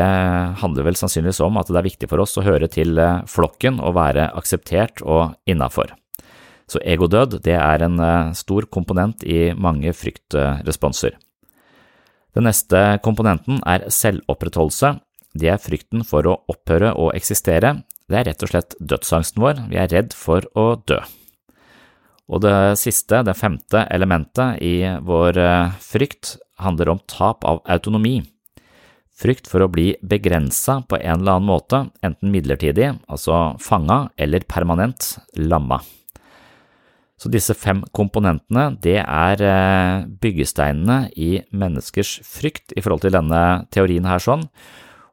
handler 0.61 0.87
vel 0.87 0.95
sannsynligvis 0.95 1.41
om 1.43 1.59
at 1.59 1.67
det 1.67 1.81
er 1.81 1.87
viktig 1.89 2.09
for 2.13 2.23
oss 2.23 2.37
å 2.39 2.45
høre 2.45 2.69
til 2.71 2.95
flokken 3.27 3.81
og 3.83 3.97
være 3.97 4.29
akseptert 4.37 5.03
og 5.03 5.35
innafor. 5.49 5.91
Så 6.69 6.81
egodød 6.81 7.39
det 7.45 7.57
er 7.57 7.85
en 7.85 7.99
eh, 8.01 8.33
stor 8.37 8.67
komponent 8.73 9.23
i 9.23 9.53
mange 9.53 9.93
fryktresponser. 9.93 11.17
Den 12.35 12.49
neste 12.49 12.99
komponenten 13.05 13.61
er 13.63 13.87
selvopprettholdelse. 13.93 14.95
Det 15.35 15.51
er 15.51 15.61
frykten 15.61 16.03
for 16.07 16.27
å 16.27 16.39
opphøre 16.51 16.91
å 16.99 17.11
eksistere. 17.15 17.77
Det 18.09 18.19
er 18.19 18.27
rett 18.29 18.43
og 18.43 18.51
slett 18.51 18.75
dødsangsten 18.79 19.41
vår, 19.41 19.61
vi 19.71 19.79
er 19.81 19.91
redd 19.91 20.13
for 20.15 20.45
å 20.57 20.73
dø. 20.87 20.99
Og 22.25 22.41
det 22.41 22.77
siste, 22.81 23.21
det 23.25 23.37
femte 23.37 23.85
elementet 23.93 24.61
i 24.65 24.77
vår 25.05 25.37
eh, 25.41 25.75
frykt, 25.81 26.37
handler 26.61 26.93
om 26.93 27.01
tap 27.11 27.45
av 27.45 27.61
autonomi. 27.69 28.21
Frykt 29.15 29.47
for 29.47 29.63
å 29.63 29.71
bli 29.71 29.93
begrensa 30.03 30.81
på 30.87 30.97
en 30.97 31.21
eller 31.21 31.37
annen 31.37 31.47
måte, 31.47 31.81
enten 32.03 32.33
midlertidig, 32.33 32.93
altså 33.07 33.55
fanga, 33.63 34.09
eller 34.19 34.43
permanent, 34.49 35.13
lamma. 35.39 35.79
Så 37.15 37.31
disse 37.31 37.55
fem 37.55 37.79
komponentene, 37.95 38.73
det 38.83 38.97
er 39.01 39.43
eh, 39.43 40.07
byggesteinene 40.21 41.05
i 41.15 41.37
menneskers 41.55 42.17
frykt 42.27 42.75
i 42.75 42.83
forhold 42.83 43.05
til 43.05 43.15
denne 43.15 43.43
teorien 43.71 44.07
her 44.09 44.19
sånn, 44.19 44.43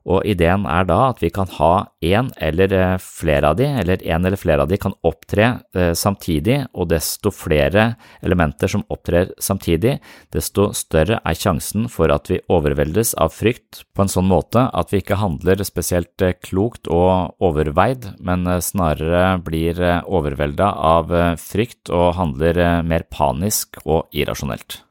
og 0.08 0.26
ideen 0.26 0.64
er 0.66 0.86
da 0.88 0.98
at 1.10 1.22
vi 1.22 1.30
kan 1.34 1.50
ha 1.58 1.72
én 2.02 2.30
eller 2.42 2.74
eh, 2.74 2.96
flere 3.02 3.52
av 3.52 3.58
de, 3.60 3.68
eller 3.82 4.02
en 4.02 4.26
eller 4.26 4.40
flere 4.40 4.64
av 4.64 4.70
de 4.70 4.78
kan 4.80 4.94
opptre 5.06 5.48
eh, 5.76 5.92
samtidig, 5.98 6.58
og 6.74 6.90
desto 6.92 7.32
flere 7.34 7.92
elementer 8.24 8.70
som 8.72 8.84
opptrer 8.92 9.32
samtidig, 9.42 9.98
desto 10.34 10.70
større 10.76 11.20
er 11.22 11.38
sjansen 11.38 11.88
for 11.92 12.12
at 12.14 12.30
vi 12.32 12.42
overveldes 12.52 13.14
av 13.22 13.34
frykt 13.36 13.84
på 13.94 14.04
en 14.04 14.12
sånn 14.12 14.30
måte 14.30 14.66
at 14.72 14.92
vi 14.92 15.02
ikke 15.02 15.20
handler 15.22 15.62
spesielt 15.66 16.26
eh, 16.26 16.36
klokt 16.42 16.90
og 16.90 17.38
overveid, 17.42 18.12
men 18.22 18.46
snarere 18.62 19.38
blir 19.44 19.78
overvelda 20.02 20.72
av 20.92 21.12
frykt 21.40 21.92
og 21.92 22.14
handler 22.18 22.82
mer 22.86 23.06
panisk 23.12 23.78
og 23.84 24.08
irrasjonelt. 24.16 24.82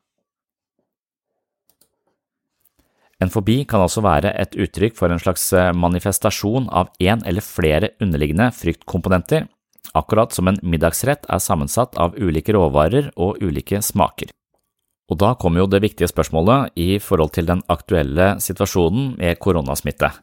En 3.21 3.29
fobi 3.29 3.61
kan 3.69 3.83
altså 3.83 4.01
være 4.01 4.33
et 4.41 4.55
uttrykk 4.57 4.95
for 4.97 5.13
en 5.13 5.21
slags 5.21 5.51
eh, 5.53 5.71
manifestasjon 5.77 6.69
av 6.73 6.89
en 6.99 7.21
eller 7.27 7.45
flere 7.45 7.91
underliggende 8.01 8.49
fryktkomponenter, 8.57 9.45
akkurat 9.93 10.33
som 10.33 10.49
en 10.49 10.59
middagsrett 10.63 11.27
er 11.29 11.41
sammensatt 11.43 11.97
av 12.01 12.17
ulike 12.17 12.55
råvarer 12.55 13.11
og 13.21 13.41
ulike 13.43 13.81
smaker. 13.85 14.31
Og 15.11 15.19
da 15.19 15.33
kommer 15.35 15.61
jo 15.61 15.69
det 15.69 15.81
viktige 15.83 16.09
spørsmålet 16.09 16.71
i 16.79 16.95
forhold 17.03 17.33
til 17.35 17.49
den 17.49 17.61
aktuelle 17.69 18.37
situasjonen 18.41 19.17
med 19.19 19.41
koronasmitte. 19.43 20.13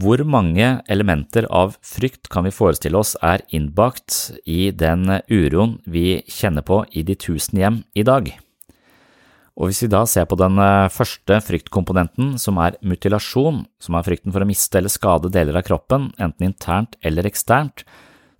Hvor 0.00 0.22
mange 0.24 0.68
elementer 0.88 1.48
av 1.50 1.74
frykt 1.84 2.28
kan 2.32 2.46
vi 2.46 2.54
forestille 2.54 3.00
oss 3.00 3.16
er 3.24 3.42
innbakt 3.56 4.36
i 4.48 4.70
den 4.70 5.08
uroen 5.28 5.78
vi 5.88 6.20
kjenner 6.28 6.64
på 6.64 6.84
i 6.92 7.02
de 7.04 7.16
tusen 7.20 7.60
hjem 7.60 7.82
i 7.96 8.06
dag? 8.06 8.30
Og 9.60 9.68
hvis 9.68 9.82
vi 9.84 9.90
da 9.92 10.06
ser 10.08 10.24
på 10.24 10.38
den 10.40 10.56
eh, 10.56 10.88
første 10.88 11.36
fryktkomponenten, 11.44 12.32
som 12.40 12.56
er 12.64 12.78
mutilasjon, 12.80 13.66
som 13.76 13.96
er 13.96 14.06
frykten 14.06 14.32
for 14.32 14.40
å 14.40 14.48
miste 14.48 14.80
eller 14.80 14.92
skade 14.92 15.28
deler 15.34 15.58
av 15.60 15.66
kroppen, 15.66 16.08
enten 16.16 16.48
internt 16.48 16.96
eller 17.04 17.28
eksternt, 17.28 17.84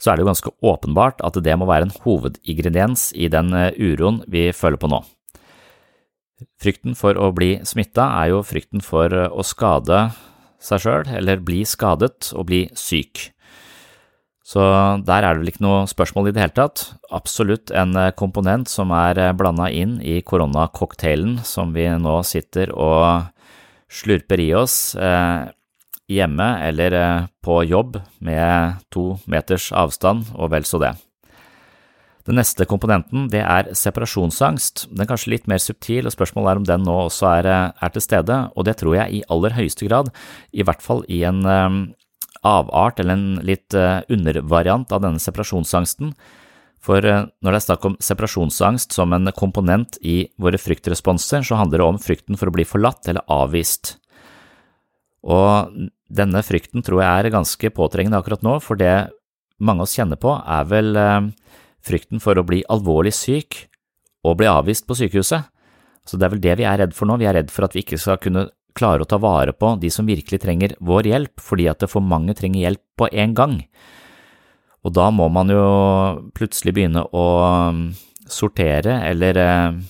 så 0.00 0.10
er 0.10 0.16
det 0.16 0.24
jo 0.24 0.30
ganske 0.30 0.52
åpenbart 0.64 1.20
at 1.26 1.36
det 1.44 1.56
må 1.60 1.68
være 1.68 1.90
en 1.90 1.96
hovedingrediens 2.06 3.10
i 3.12 3.28
den 3.32 3.52
eh, 3.52 3.76
uroen 3.76 4.22
vi 4.32 4.48
føler 4.56 4.80
på 4.80 4.88
nå. 4.88 5.02
Frykten 6.60 6.96
for 6.96 7.20
å 7.20 7.28
bli 7.36 7.58
smitta 7.68 8.06
er 8.22 8.32
jo 8.32 8.40
frykten 8.46 8.80
for 8.84 9.12
eh, 9.12 9.28
å 9.28 9.44
skade 9.44 10.06
seg 10.60 10.86
sjøl, 10.86 11.12
eller 11.20 11.44
bli 11.44 11.66
skadet 11.68 12.32
og 12.32 12.48
bli 12.48 12.64
syk. 12.72 13.28
Så 14.50 14.62
der 15.06 15.22
er 15.22 15.34
det 15.36 15.44
vel 15.44 15.52
ikke 15.52 15.62
noe 15.62 15.82
spørsmål 15.86 16.30
i 16.30 16.34
det 16.34 16.42
hele 16.42 16.56
tatt. 16.56 16.88
Absolutt 17.14 17.70
en 17.76 17.94
eh, 17.98 18.10
komponent 18.18 18.70
som 18.70 18.90
er 18.96 19.20
eh, 19.20 19.34
blanda 19.36 19.68
inn 19.70 20.00
i 20.02 20.18
koronacocktailen 20.26 21.38
som 21.46 21.70
vi 21.76 21.86
nå 22.02 22.16
sitter 22.26 22.72
og 22.74 23.28
slurper 23.90 24.42
i 24.42 24.48
oss 24.58 24.96
eh, 24.98 25.46
hjemme 26.10 26.48
eller 26.66 26.96
eh, 26.98 27.28
på 27.46 27.60
jobb 27.68 28.00
med 28.26 28.82
to 28.90 29.12
meters 29.30 29.70
avstand 29.70 30.32
og 30.34 30.50
vel 30.56 30.66
så 30.66 30.82
det. 30.82 30.96
Den 32.26 32.36
neste 32.36 32.66
komponenten 32.68 33.30
det 33.30 33.44
er 33.44 33.70
separasjonsangst. 33.78 34.88
Den 34.90 35.04
er 35.04 35.08
kanskje 35.08 35.32
litt 35.32 35.46
mer 35.50 35.62
subtil, 35.62 36.04
og 36.06 36.14
spørsmålet 36.14 36.50
er 36.50 36.60
om 36.60 36.66
den 36.68 36.84
nå 36.86 36.98
også 37.06 37.30
er, 37.38 37.48
er 37.70 37.94
til 37.94 38.04
stede, 38.04 38.42
og 38.54 38.66
det 38.66 38.76
tror 38.82 38.98
jeg 38.98 39.14
i 39.14 39.24
aller 39.30 39.54
høyeste 39.56 39.86
grad, 39.88 40.10
i 40.52 40.66
hvert 40.66 40.84
fall 40.84 41.00
i 41.08 41.22
en 41.26 41.40
avart 42.46 43.00
eller 43.00 43.16
en 43.16 43.40
litt 43.46 43.74
eh, 43.76 44.00
undervariant 44.12 44.92
av 44.92 45.02
denne 45.04 45.20
separasjonsangsten. 45.22 46.14
For 46.80 47.04
eh, 47.04 47.26
når 47.44 47.52
det 47.52 47.60
er 47.60 47.66
snakk 47.66 47.86
om 47.88 47.96
separasjonsangst 48.00 48.96
som 48.96 49.12
en 49.16 49.32
komponent 49.36 49.98
i 50.00 50.24
våre 50.40 50.60
fryktresponser, 50.60 51.44
så 51.44 51.60
handler 51.60 51.82
det 51.82 51.88
om 51.88 52.00
frykten 52.00 52.40
for 52.40 52.50
å 52.50 52.54
bli 52.56 52.66
forlatt 52.68 53.10
eller 53.10 53.26
avvist. 53.30 53.96
Og 55.20 55.88
denne 56.08 56.42
frykten 56.44 56.84
tror 56.84 57.02
jeg 57.04 57.26
er 57.26 57.34
ganske 57.34 57.72
påtrengende 57.76 58.20
akkurat 58.20 58.44
nå, 58.46 58.56
for 58.64 58.80
det 58.80 59.10
mange 59.60 59.84
av 59.84 59.90
oss 59.90 59.96
kjenner 59.98 60.20
på, 60.20 60.32
er 60.32 60.70
vel 60.70 60.96
eh, 60.96 61.28
frykten 61.84 62.22
for 62.24 62.40
å 62.40 62.46
bli 62.46 62.62
alvorlig 62.72 63.12
syk 63.16 63.66
og 64.24 64.40
bli 64.40 64.48
avvist 64.48 64.88
på 64.88 64.96
sykehuset. 64.96 65.48
Så 66.08 66.16
det 66.16 66.26
er 66.26 66.32
vel 66.32 66.42
det 66.42 66.56
vi 66.60 66.66
er 66.68 66.80
redd 66.80 66.96
for 66.96 67.08
nå, 67.08 67.18
vi 67.20 67.28
er 67.28 67.36
redd 67.36 67.52
for 67.52 67.66
at 67.66 67.76
vi 67.76 67.84
ikke 67.84 68.00
skal 68.00 68.18
kunne 68.20 68.48
klare 68.76 69.04
å 69.04 69.08
ta 69.08 69.18
vare 69.20 69.54
på 69.56 69.74
de 69.80 69.90
som 69.92 70.08
virkelig 70.08 70.40
trenger 70.42 70.76
vår 70.80 71.08
hjelp, 71.10 71.42
fordi 71.42 71.68
at 71.70 71.84
for 71.90 72.04
mange 72.04 72.34
trenger 72.38 72.66
hjelp 72.66 72.82
på 72.98 73.08
en 73.12 73.34
gang. 73.36 73.56
Og 74.86 74.94
da 74.96 75.10
må 75.12 75.28
man 75.32 75.52
jo 75.52 75.64
plutselig 76.36 76.74
begynne 76.76 77.04
å 77.12 77.24
um, 77.68 77.88
sortere 78.30 79.00
eller 79.10 79.40
uh, 79.40 79.80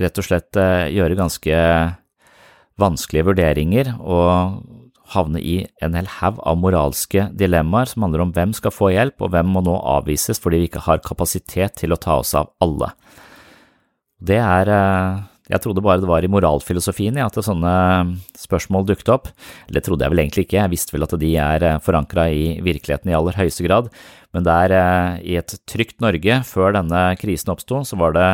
rett 0.00 0.20
og 0.20 0.26
slett 0.26 0.56
uh, 0.56 0.88
gjøre 0.88 1.18
ganske 1.18 1.56
vanskelige 2.80 3.28
vurderinger 3.28 3.92
og 4.00 4.62
havne 5.12 5.42
i 5.44 5.58
en 5.84 5.96
hel 5.98 6.08
haug 6.08 6.38
av 6.48 6.56
moralske 6.56 7.26
dilemmaer 7.36 7.90
som 7.90 8.06
handler 8.06 8.24
om 8.24 8.32
hvem 8.32 8.54
skal 8.56 8.72
få 8.72 8.94
hjelp, 8.94 9.20
og 9.20 9.34
hvem 9.34 9.50
må 9.52 9.60
nå 9.64 9.74
avvises 9.76 10.40
fordi 10.40 10.62
vi 10.62 10.70
ikke 10.70 10.86
har 10.86 11.04
kapasitet 11.04 11.76
til 11.82 11.92
å 11.92 12.00
ta 12.00 12.16
oss 12.22 12.32
av 12.38 12.54
alle. 12.64 12.88
Det 14.22 14.40
er 14.40 14.72
uh, 14.72 15.20
jeg 15.52 15.62
trodde 15.62 15.84
bare 15.84 16.00
det 16.00 16.08
var 16.08 16.24
i 16.24 16.30
moralfilosofien 16.32 17.18
ja, 17.20 17.28
at 17.28 17.36
sånne 17.44 17.74
spørsmål 18.40 18.86
dukket 18.88 19.12
opp. 19.12 19.30
Eller 19.68 19.84
trodde 19.84 20.06
jeg 20.06 20.14
vel 20.14 20.24
egentlig 20.24 20.46
ikke, 20.46 20.60
jeg 20.62 20.72
visste 20.72 20.96
vel 20.96 21.06
at 21.06 21.14
de 21.20 21.32
er 21.40 21.66
eh, 21.68 21.78
forankra 21.84 22.26
i 22.32 22.44
virkeligheten 22.64 23.12
i 23.12 23.16
aller 23.18 23.36
høyeste 23.36 23.66
grad. 23.66 23.92
Men 24.32 24.48
der, 24.48 24.74
eh, 24.76 25.22
i 25.34 25.38
et 25.40 25.56
trygt 25.68 26.00
Norge 26.04 26.40
før 26.48 26.76
denne 26.78 27.04
krisen 27.20 27.52
oppsto, 27.52 27.82
så 27.84 27.98
var 28.00 28.16
det 28.16 28.28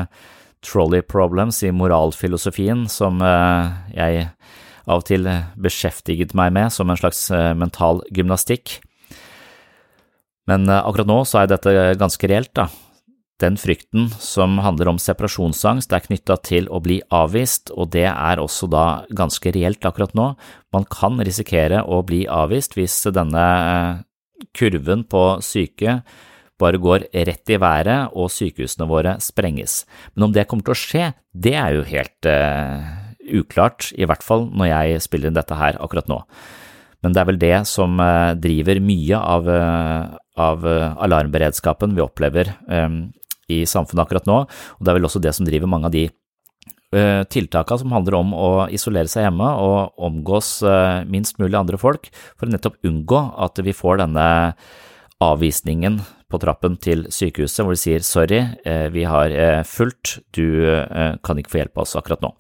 trolley 0.66 1.02
problems 1.06 1.60
i 1.62 1.75
moralfilosofien 1.75 2.88
som 2.90 3.20
jeg 3.22 4.25
av 4.88 4.96
og 4.96 5.04
til 5.06 5.28
beskjeftiget 5.54 6.34
meg 6.34 6.50
med 6.56 6.75
som 6.75 6.90
en 6.90 6.98
slags 6.98 7.28
mental 7.54 8.02
gymnastikk. 8.10 8.80
Men 10.50 10.66
akkurat 10.66 11.06
nå 11.06 11.20
så 11.28 11.44
er 11.44 11.52
dette 11.52 11.76
ganske 12.00 12.32
reelt, 12.32 12.50
da. 12.58 12.66
Den 13.38 13.54
frykten 13.54 14.09
som 14.18 14.57
handler 14.64 14.90
om 14.90 14.97
separasjonsangst, 14.99 15.92
er 15.95 16.02
knytta 16.02 16.40
til 16.42 16.66
å 16.75 16.80
bli 16.83 16.99
avvist, 17.14 17.71
og 17.71 17.92
det 17.95 18.09
er 18.11 18.40
også 18.42 18.66
da 18.71 18.87
ganske 19.14 19.52
reelt 19.54 19.87
akkurat 19.87 20.14
nå. 20.18 20.33
Man 20.75 20.87
kan 20.90 21.21
risikere 21.23 21.85
å 21.87 22.00
bli 22.07 22.25
avvist 22.26 22.75
hvis 22.75 22.97
denne 23.14 23.45
eh, 23.68 24.00
kurven 24.59 25.04
på 25.07 25.23
syke 25.45 26.00
bare 26.59 26.80
går 26.83 27.07
rett 27.28 27.52
i 27.54 27.59
været 27.62 28.16
og 28.18 28.33
sykehusene 28.35 28.88
våre 28.90 29.14
sprenges. 29.23 29.85
Men 30.16 30.26
om 30.26 30.35
det 30.35 30.49
kommer 30.50 30.66
til 30.66 30.75
å 30.75 30.80
skje, 30.80 31.04
det 31.30 31.54
er 31.54 31.76
jo 31.76 31.85
helt 31.87 32.26
uh, 32.26 32.83
uklart, 33.38 33.92
i 33.95 34.09
hvert 34.09 34.25
fall 34.26 34.49
når 34.50 34.73
jeg 34.73 35.04
spiller 35.04 35.30
inn 35.30 35.38
dette 35.38 35.54
her 35.54 35.78
akkurat 35.78 36.11
nå. 36.11 36.18
Men 37.07 37.14
det 37.14 37.23
er 37.23 37.28
vel 37.30 37.38
det 37.38 37.54
som 37.71 37.95
uh, 38.02 38.35
driver 38.35 38.83
mye 38.83 39.23
av, 39.23 39.47
uh, 39.47 40.18
av 40.35 40.66
alarmberedskapen 41.07 41.95
vi 41.95 42.02
opplever 42.02 42.50
i 43.49 43.64
samfunnet 43.69 44.05
akkurat 44.05 44.28
nå, 44.28 44.40
og 44.45 44.83
det 44.83 44.93
er 44.93 44.99
vel 44.99 45.09
også 45.09 45.23
det 45.25 45.35
som 45.37 45.49
driver 45.49 45.71
mange 45.71 45.88
av 45.88 45.95
de 45.95 46.05
uh, 46.95 47.25
tiltakene 47.31 47.83
som 47.83 47.95
handler 47.97 48.19
om 48.19 48.35
å 48.37 48.50
isolere 48.75 49.11
seg 49.11 49.26
hjemme 49.26 49.49
og 49.62 50.05
omgås 50.09 50.59
uh, 50.67 51.05
minst 51.09 51.40
mulig 51.40 51.59
andre 51.59 51.81
folk, 51.81 52.11
for 52.37 52.49
å 52.49 52.55
nettopp 52.55 52.78
unngå 52.88 53.25
at 53.49 53.61
vi 53.64 53.76
får 53.76 54.02
denne 54.05 54.28
avvisningen 55.25 56.00
på 56.28 56.38
trappen 56.38 56.76
til 56.78 57.07
sykehuset 57.11 57.64
hvor 57.64 57.75
de 57.75 57.81
sier 57.81 58.05
sorry, 58.07 58.43
uh, 58.69 58.88
vi 58.95 59.07
har 59.09 59.35
fulgt, 59.69 60.19
du 60.37 60.69
kan 61.25 61.40
ikke 61.40 61.55
få 61.55 61.62
hjelp 61.64 61.78
av 61.78 61.87
oss 61.87 61.97
akkurat 61.99 62.25
nå. 62.25 62.35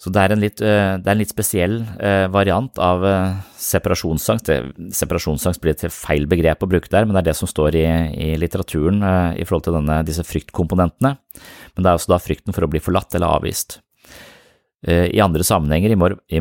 Så 0.00 0.08
det 0.08 0.20
er 0.22 0.32
en 0.32 0.40
litt, 0.40 0.62
eh, 0.64 0.96
er 0.96 1.12
en 1.12 1.20
litt 1.20 1.32
spesiell 1.32 1.82
eh, 2.00 2.24
variant 2.32 2.78
av 2.80 3.02
eh, 3.04 3.34
separasjonsangst. 3.60 4.48
Separasjonsangst 4.96 5.60
blir 5.60 5.74
et 5.74 5.92
feil 5.92 6.24
begrep 6.30 6.64
å 6.64 6.70
bruke 6.70 6.88
der, 6.88 7.04
men 7.04 7.12
det 7.12 7.20
er 7.20 7.28
det 7.28 7.36
som 7.36 7.50
står 7.50 7.76
i, 7.76 7.84
i 8.16 8.30
litteraturen 8.40 9.04
i 9.36 9.44
forhold 9.44 9.66
til 9.68 9.76
denne, 9.76 10.00
disse 10.08 10.24
fryktkomponentene. 10.24 11.12
Men 11.74 11.84
det 11.84 11.92
er 11.92 12.00
også 12.00 12.14
da 12.14 12.20
frykten 12.22 12.56
for 12.56 12.64
å 12.64 12.72
bli 12.72 12.80
forlatt 12.80 13.18
eller 13.18 13.36
avvist. 13.36 13.82
I 14.88 15.20
andre 15.20 15.44
sammenhenger, 15.44 15.92
i 15.92 15.96
mer, 16.00 16.14
i, 16.32 16.40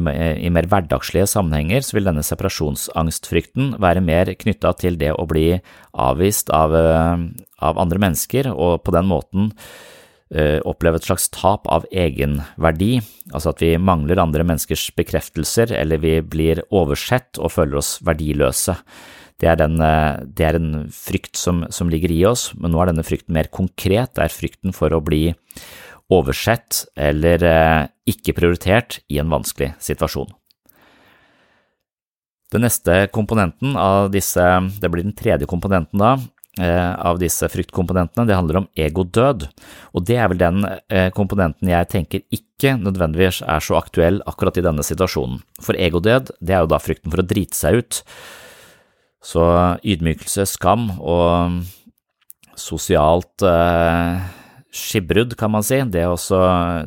mer 0.55 0.67
hverdagslige 0.71 1.25
sammenhenger, 1.27 1.83
så 1.83 1.97
vil 1.97 2.07
denne 2.07 2.23
separasjonsangstfrykten 2.23 3.73
være 3.83 3.99
mer 3.99 4.31
knytta 4.39 4.71
til 4.79 4.95
det 5.01 5.11
å 5.11 5.25
bli 5.27 5.49
avvist 5.91 6.47
av, 6.55 6.71
av 6.71 7.81
andre 7.83 7.99
mennesker, 7.99 8.47
og 8.55 8.79
på 8.87 8.95
den 8.95 9.11
måten 9.11 9.51
oppleve 10.29 10.99
et 10.99 11.07
slags 11.07 11.23
tap 11.33 11.63
av 11.73 11.87
egenverdi, 11.89 12.99
altså 13.33 13.49
at 13.49 13.63
vi 13.63 13.71
mangler 13.81 14.21
andre 14.21 14.43
menneskers 14.45 14.91
bekreftelser 14.93 15.73
eller 15.73 15.97
vi 16.03 16.19
blir 16.21 16.61
oversett 16.69 17.39
og 17.41 17.55
føler 17.55 17.79
oss 17.81 17.95
verdiløse. 18.05 18.75
Det 19.39 19.47
er, 19.47 19.55
den, 19.55 19.79
eh, 19.79 20.19
det 20.35 20.45
er 20.45 20.57
en 20.59 20.71
frykt 20.91 21.39
som, 21.39 21.63
som, 21.71 21.91
ligger 21.91 22.11
i 22.11 22.23
oss, 22.27 22.49
men 22.59 22.73
nå 22.73 22.81
er 22.81 22.91
denne 22.91 23.05
frykten 23.07 23.35
mer 23.37 23.47
konkret. 23.53 24.11
Det 24.17 24.25
er 24.25 24.35
frykten 24.35 24.75
for 24.75 24.91
å 24.91 25.03
bli 25.03 25.29
oversett 26.11 26.83
eller 26.99 27.45
eh, 27.47 27.85
ikke 28.11 28.35
prioritert 28.35 28.99
i 29.07 29.21
en 29.21 29.31
vanskelig 29.31 29.71
situasjon. 29.83 30.33
Den 32.49 32.65
neste 32.65 33.05
komponenten 33.13 33.77
av 33.79 34.09
disse, 34.11 34.43
det 34.81 34.89
blir 34.91 35.05
den 35.05 35.15
tredje 35.15 35.47
komponenten 35.47 36.01
da, 36.01 36.15
Eh, 36.17 36.38
av 36.59 37.19
disse 37.21 37.47
fryktkomponentene, 37.51 38.27
det 38.27 38.35
handler 38.37 38.61
om 38.61 38.67
egodød, 38.79 39.47
og 39.95 40.05
det 40.07 40.17
er 40.19 40.29
vel 40.31 40.41
den 40.41 40.65
eh, 40.67 41.09
komponenten 41.15 41.71
jeg 41.71 41.89
tenker 41.91 42.25
ikke 42.35 42.75
nødvendigvis 42.81 43.41
er 43.47 43.63
så 43.63 43.77
aktuell 43.79 44.19
akkurat 44.29 44.59
i 44.59 44.65
denne 44.65 44.85
situasjonen. 44.85 45.41
For 45.63 45.77
egodød, 45.79 46.33
det 46.43 46.55
er 46.55 46.65
jo 46.65 46.71
da 46.73 46.81
frykten 46.83 47.13
for 47.13 47.23
å 47.23 47.27
drite 47.29 47.57
seg 47.57 47.79
ut. 47.79 48.01
Så 49.23 49.45
ydmykelse, 49.83 50.45
skam 50.47 50.89
og 50.99 51.63
sosialt 52.59 53.43
eh, 53.47 54.19
skipbrudd, 54.75 55.35
kan 55.39 55.53
man 55.55 55.65
si, 55.65 55.79
det 55.91 56.05
å 56.07 56.17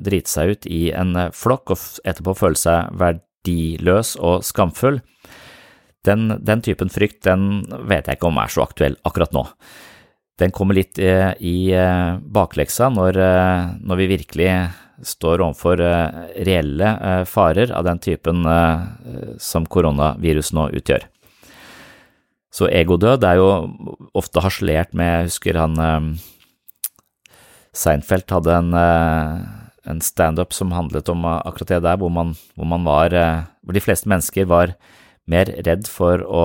drite 0.04 0.30
seg 0.30 0.54
ut 0.54 0.68
i 0.70 0.82
en 0.96 1.28
flokk 1.34 1.74
og 1.74 1.86
etterpå 2.08 2.36
føle 2.38 2.60
seg 2.60 2.92
verdiløs 3.00 4.14
og 4.20 4.44
skamfull, 4.46 5.00
den, 6.06 6.28
den, 6.42 6.62
typen 6.62 6.90
frykt 6.90 7.22
den 7.26 7.62
vet 7.88 8.08
jeg 8.08 8.18
ikke 8.18 8.30
om 8.30 8.40
er 8.42 8.52
så 8.52 8.64
aktuell 8.66 8.96
akkurat 9.06 9.34
nå. 9.34 9.46
Den 10.40 10.54
kommer 10.54 10.74
litt 10.74 10.98
i, 10.98 11.10
i 11.38 11.56
eh, 11.76 12.18
bakleksa 12.18 12.88
når, 12.90 13.18
eh, 13.20 13.66
når, 13.84 14.00
vi 14.00 14.08
virkelig 14.16 14.50
står 15.06 15.42
overfor 15.42 15.80
reelle 16.46 16.90
farer 17.26 17.72
av 17.74 17.82
den 17.88 17.98
typen 17.98 18.44
som 19.42 19.64
koronavirus 19.66 20.52
nå 20.54 20.68
utgjør. 20.78 21.08
Så 22.54 22.68
egodød 22.70 23.26
er 23.26 23.40
jo 23.40 23.48
ofte 24.14 24.44
harselert 24.44 24.94
med, 24.94 25.10
jeg 25.10 25.32
husker 25.32 25.58
han 25.58 25.74
Seinfeld 27.74 28.30
hadde 28.30 28.54
en, 28.60 28.70
en 29.90 30.04
standup 30.06 30.54
som 30.54 30.70
handlet 30.76 31.10
om 31.10 31.26
akkurat 31.32 31.74
det 31.74 31.82
der, 31.88 31.98
hvor 31.98 32.14
man, 32.14 32.36
hvor 32.54 32.70
man 32.70 32.86
var 32.86 33.18
Hvor 33.62 33.74
de 33.74 33.82
fleste 33.82 34.06
mennesker 34.06 34.46
var 34.46 34.76
mer 35.30 35.50
redd 35.66 35.86
for 35.90 36.22
å 36.26 36.44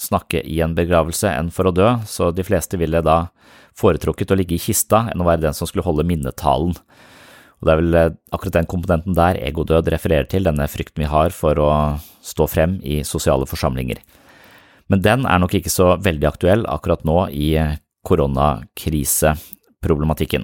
snakke 0.00 0.42
i 0.44 0.60
en 0.64 0.76
begravelse 0.76 1.30
enn 1.32 1.50
for 1.54 1.68
å 1.68 1.74
dø, 1.74 1.88
så 2.06 2.30
de 2.34 2.44
fleste 2.44 2.76
ville 2.80 3.00
da 3.04 3.28
foretrukket 3.78 4.32
å 4.32 4.38
ligge 4.38 4.54
i 4.56 4.62
kista 4.62 5.06
enn 5.12 5.22
å 5.22 5.28
være 5.28 5.44
den 5.46 5.56
som 5.56 5.66
skulle 5.68 5.86
holde 5.86 6.06
minnetalen. 6.08 6.74
Og 7.58 7.66
det 7.66 7.72
er 7.72 7.80
vel 7.80 7.94
eh, 7.98 8.14
akkurat 8.34 8.56
den 8.60 8.70
komponenten 8.70 9.14
der 9.18 9.34
egodød 9.48 9.84
refererer 9.94 10.26
til, 10.30 10.42
denne 10.46 10.66
frykten 10.70 11.02
vi 11.02 11.10
har 11.10 11.30
for 11.34 11.54
å 11.62 11.70
stå 12.24 12.44
frem 12.50 12.72
i 12.86 12.94
sosiale 13.06 13.46
forsamlinger. 13.50 13.98
Men 14.88 14.98
den 15.04 15.20
er 15.28 15.38
nok 15.42 15.54
ikke 15.58 15.72
så 15.72 15.86
veldig 16.00 16.26
aktuell 16.28 16.62
akkurat 16.70 17.02
nå 17.08 17.18
i 17.34 17.48
koronakriseproblematikken. 18.08 20.42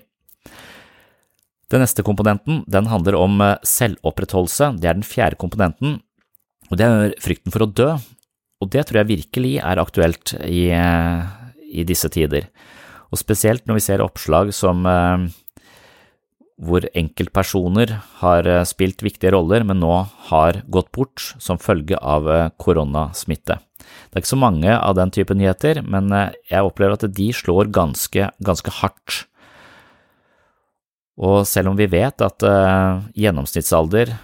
Den 1.73 1.81
neste 1.81 2.03
komponenten 2.07 2.55
den 2.70 2.87
handler 2.90 3.14
om 3.18 3.40
eh, 3.42 3.59
selvopprettholdelse, 3.66 4.66
det 4.81 4.88
er 4.88 4.94
den 4.99 5.07
fjerde 5.07 5.37
komponenten, 5.40 5.90
og 6.70 6.79
det 6.81 6.87
er 6.87 7.16
frykten 7.22 7.55
for 7.55 7.66
å 7.66 7.70
dø, 7.70 7.90
og 8.62 8.70
det 8.72 8.87
tror 8.88 9.03
jeg 9.03 9.11
virkelig 9.11 9.57
er 9.61 9.81
aktuelt 9.83 10.37
i, 10.46 10.70
i 10.72 11.85
disse 11.87 12.09
tider. 12.12 12.48
Og 13.14 13.20
spesielt 13.20 13.66
når 13.68 13.79
vi 13.79 13.85
ser 13.85 14.03
oppslag 14.03 14.50
som 14.57 14.83
eh, 14.90 15.27
hvor 16.64 16.87
enkeltpersoner 16.98 17.92
har 18.22 18.48
eh, 18.50 18.64
spilt 18.66 19.05
viktige 19.07 19.35
roller, 19.37 19.66
men 19.66 19.79
nå 19.83 20.00
har 20.31 20.64
gått 20.66 20.90
bort 20.94 21.22
som 21.42 21.61
følge 21.62 22.00
av 22.00 22.27
eh, 22.31 22.48
koronasmitte. 22.59 23.61
Det 23.85 24.18
er 24.18 24.24
ikke 24.24 24.33
så 24.33 24.40
mange 24.40 24.74
av 24.74 24.96
den 24.98 25.12
type 25.14 25.35
nyheter, 25.37 25.83
men 25.87 26.11
jeg 26.48 26.66
opplever 26.66 26.96
at 26.96 27.07
de 27.14 27.29
slår 27.35 27.68
ganske, 27.74 28.31
ganske 28.46 28.72
hardt. 28.81 29.24
Og 31.14 31.44
selv 31.46 31.70
om 31.70 31.77
vi 31.79 31.87
vet 31.90 32.22
at 32.24 32.42
gjennomsnittsalder 33.14 34.14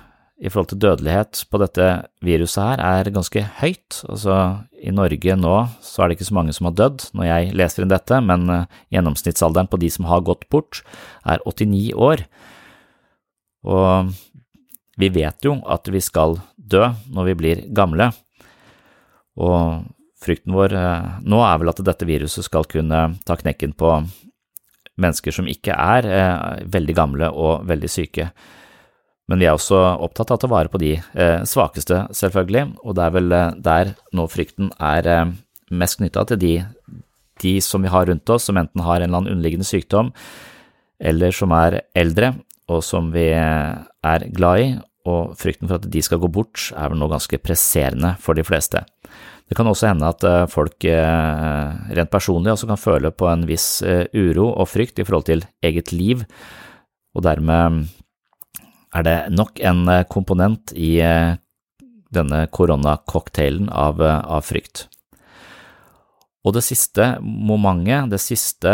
i 0.41 0.49
forhold 0.49 0.71
til 0.71 0.81
dødelighet 0.81 1.43
på 1.53 1.59
dette 1.61 1.87
viruset 2.25 2.63
her 2.65 2.81
er 2.81 3.13
ganske 3.13 3.43
høyt. 3.59 3.99
Altså, 4.09 4.37
I 4.81 4.93
Norge 4.95 5.37
nå 5.37 5.57
så 5.85 6.01
er 6.01 6.09
det 6.09 6.17
ikke 6.17 6.29
så 6.31 6.37
mange 6.39 6.55
som 6.57 6.71
har 6.71 6.77
dødd 6.79 7.11
når 7.17 7.29
jeg 7.29 7.51
leser 7.61 7.85
inn 7.85 7.93
dette, 7.93 8.21
men 8.25 8.47
uh, 8.49 8.79
gjennomsnittsalderen 8.95 9.69
på 9.69 9.81
de 9.83 9.91
som 9.93 10.09
har 10.09 10.25
gått 10.25 10.47
bort, 10.53 10.81
er 11.29 11.45
89 11.45 11.93
år. 11.93 12.25
Og 13.69 14.15
vi 15.01 15.11
vet 15.13 15.45
jo 15.45 15.59
at 15.69 15.91
vi 15.93 16.01
skal 16.05 16.39
dø 16.57 16.87
når 17.13 17.29
vi 17.29 17.35
blir 17.43 17.61
gamle, 17.77 18.09
og 19.41 19.85
frykten 20.25 20.57
vår 20.57 20.73
uh, 20.73 21.21
nå 21.21 21.43
er 21.45 21.61
vel 21.61 21.73
at 21.75 21.85
dette 21.85 22.09
viruset 22.09 22.49
skal 22.49 22.65
kunne 22.69 23.03
ta 23.29 23.37
knekken 23.37 23.77
på 23.77 23.93
mennesker 25.01 25.37
som 25.37 25.49
ikke 25.49 25.77
er 25.77 26.09
uh, 26.09 26.65
veldig 26.65 26.97
gamle 26.97 27.29
og 27.29 27.69
veldig 27.69 27.93
syke. 27.93 28.31
Men 29.31 29.39
vi 29.39 29.47
er 29.47 29.55
også 29.55 29.79
opptatt 30.03 30.33
av 30.33 30.41
å 30.41 30.43
ta 30.43 30.51
vare 30.51 30.71
på 30.73 30.81
de 30.83 30.97
eh, 30.99 31.43
svakeste, 31.47 32.03
selvfølgelig, 32.19 32.65
og 32.83 32.97
det 32.99 33.05
er 33.05 33.15
vel 33.15 33.35
eh, 33.37 33.53
der 33.63 33.93
nå 34.17 34.27
frykten 34.31 34.73
er 34.83 35.07
eh, 35.07 35.33
mest 35.71 36.01
knytta 36.01 36.25
til 36.33 36.41
de, 36.43 36.55
de, 37.45 37.53
som 37.63 37.87
vi 37.87 37.93
har 37.95 38.09
rundt 38.11 38.33
oss, 38.35 38.49
som 38.49 38.59
enten 38.59 38.83
har 38.83 38.99
en 38.99 39.07
eller 39.07 39.21
annen 39.21 39.37
underliggende 39.37 39.69
sykdom, 39.69 40.11
eller 40.99 41.37
som 41.37 41.55
er 41.55 41.79
eldre, 41.95 42.33
og 42.71 42.83
som 42.87 43.13
vi 43.15 43.29
er 43.31 44.27
glad 44.35 44.65
i, 44.65 44.67
og 45.11 45.39
frykten 45.39 45.71
for 45.71 45.79
at 45.79 45.87
de 45.95 46.03
skal 46.05 46.21
gå 46.23 46.29
bort 46.31 46.67
er 46.77 46.91
vel 46.91 46.99
nå 47.01 47.07
ganske 47.11 47.39
presserende 47.43 48.13
for 48.21 48.37
de 48.37 48.45
fleste. 48.47 48.83
Det 49.49 49.57
kan 49.59 49.67
også 49.67 49.89
hende 49.89 50.11
at 50.11 50.23
folk 50.53 50.85
rent 50.85 52.13
personlig 52.13 52.53
også 52.53 52.69
kan 52.71 52.79
føle 52.79 53.11
på 53.11 53.27
en 53.27 53.43
viss 53.49 53.81
uro 53.83 54.51
og 54.53 54.69
frykt 54.71 55.01
i 55.01 55.07
forhold 55.09 55.27
til 55.27 55.43
eget 55.67 55.91
liv, 55.97 56.23
og 57.17 57.25
dermed 57.27 57.89
er 58.95 59.07
det 59.07 59.19
nok 59.35 59.61
en 59.63 59.85
eh, 59.89 60.07
komponent 60.11 60.73
i 60.75 60.99
eh, 61.05 61.37
denne 62.11 62.47
koronacocktailen 62.51 63.71
av, 63.71 64.03
eh, 64.03 64.19
av 64.25 64.47
frykt. 64.47 64.87
Og 66.45 66.57
det 66.57 66.65
siste 66.65 67.13
momentet, 67.21 68.11
det 68.15 68.23
siste 68.23 68.73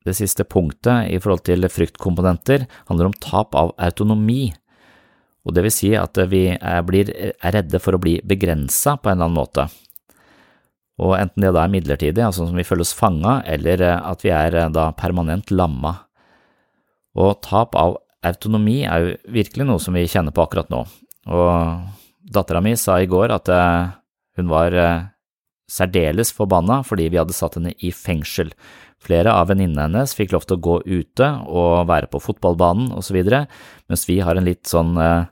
det 0.00 0.14
siste 0.16 0.46
punktet 0.48 1.10
i 1.12 1.18
forhold 1.20 1.42
til 1.44 1.66
fryktkomponenter 1.68 2.64
handler 2.88 3.10
om 3.10 3.16
tap 3.20 3.52
av 3.58 3.74
autonomi, 3.76 4.48
og 5.44 5.52
det 5.52 5.64
vil 5.66 5.74
si 5.74 5.90
at 5.96 6.16
vi 6.30 6.46
er, 6.54 6.80
blir, 6.88 7.10
er 7.12 7.52
redde 7.52 7.80
for 7.84 7.96
å 7.96 8.00
bli 8.00 8.14
begrensa 8.24 8.94
på 8.96 9.10
en 9.10 9.18
eller 9.18 9.28
annen 9.28 9.36
måte. 9.36 9.66
Og 11.00 11.14
enten 11.18 11.44
det 11.44 11.52
da 11.52 11.66
er 11.66 11.72
midlertidig, 11.72 12.22
altså 12.24 12.46
som 12.48 12.56
vi 12.56 12.64
føler 12.64 12.84
oss 12.86 12.96
fanga, 12.96 13.40
eller 13.44 13.84
at 13.98 14.24
vi 14.24 14.32
er 14.32 14.56
da 14.72 14.90
permanent 14.96 15.52
lamma. 15.52 15.94
Og 17.20 17.40
tap 17.44 17.76
av 17.76 17.98
autonomi 18.26 18.82
er 18.84 19.04
jo 19.04 19.14
virkelig 19.36 19.66
noe 19.68 19.82
som 19.82 19.96
vi 19.96 20.08
kjenner 20.10 20.34
på 20.34 20.44
akkurat 20.44 20.70
nå. 20.72 20.84
Og 21.30 22.28
dattera 22.30 22.60
mi 22.64 22.74
sa 22.76 22.98
i 23.00 23.08
går 23.10 23.32
at 23.34 23.48
hun 24.38 24.50
var 24.50 24.76
særdeles 25.70 26.32
forbanna 26.34 26.80
fordi 26.86 27.08
vi 27.12 27.20
hadde 27.20 27.36
satt 27.36 27.58
henne 27.58 27.74
i 27.78 27.92
fengsel. 27.94 28.52
Flere 29.00 29.32
av 29.32 29.48
venninnene 29.48 29.86
hennes 29.86 30.12
fikk 30.16 30.34
lov 30.34 30.44
til 30.44 30.58
å 30.58 30.64
gå 30.66 30.76
ute 30.84 31.28
og 31.48 31.86
være 31.88 32.10
på 32.12 32.20
fotballbanen 32.20 32.92
osv., 32.98 33.16
mens 33.88 34.04
vi 34.08 34.18
har 34.20 34.36
en 34.36 34.48
litt 34.48 34.68
sånn, 34.68 34.92
eh, 35.00 35.24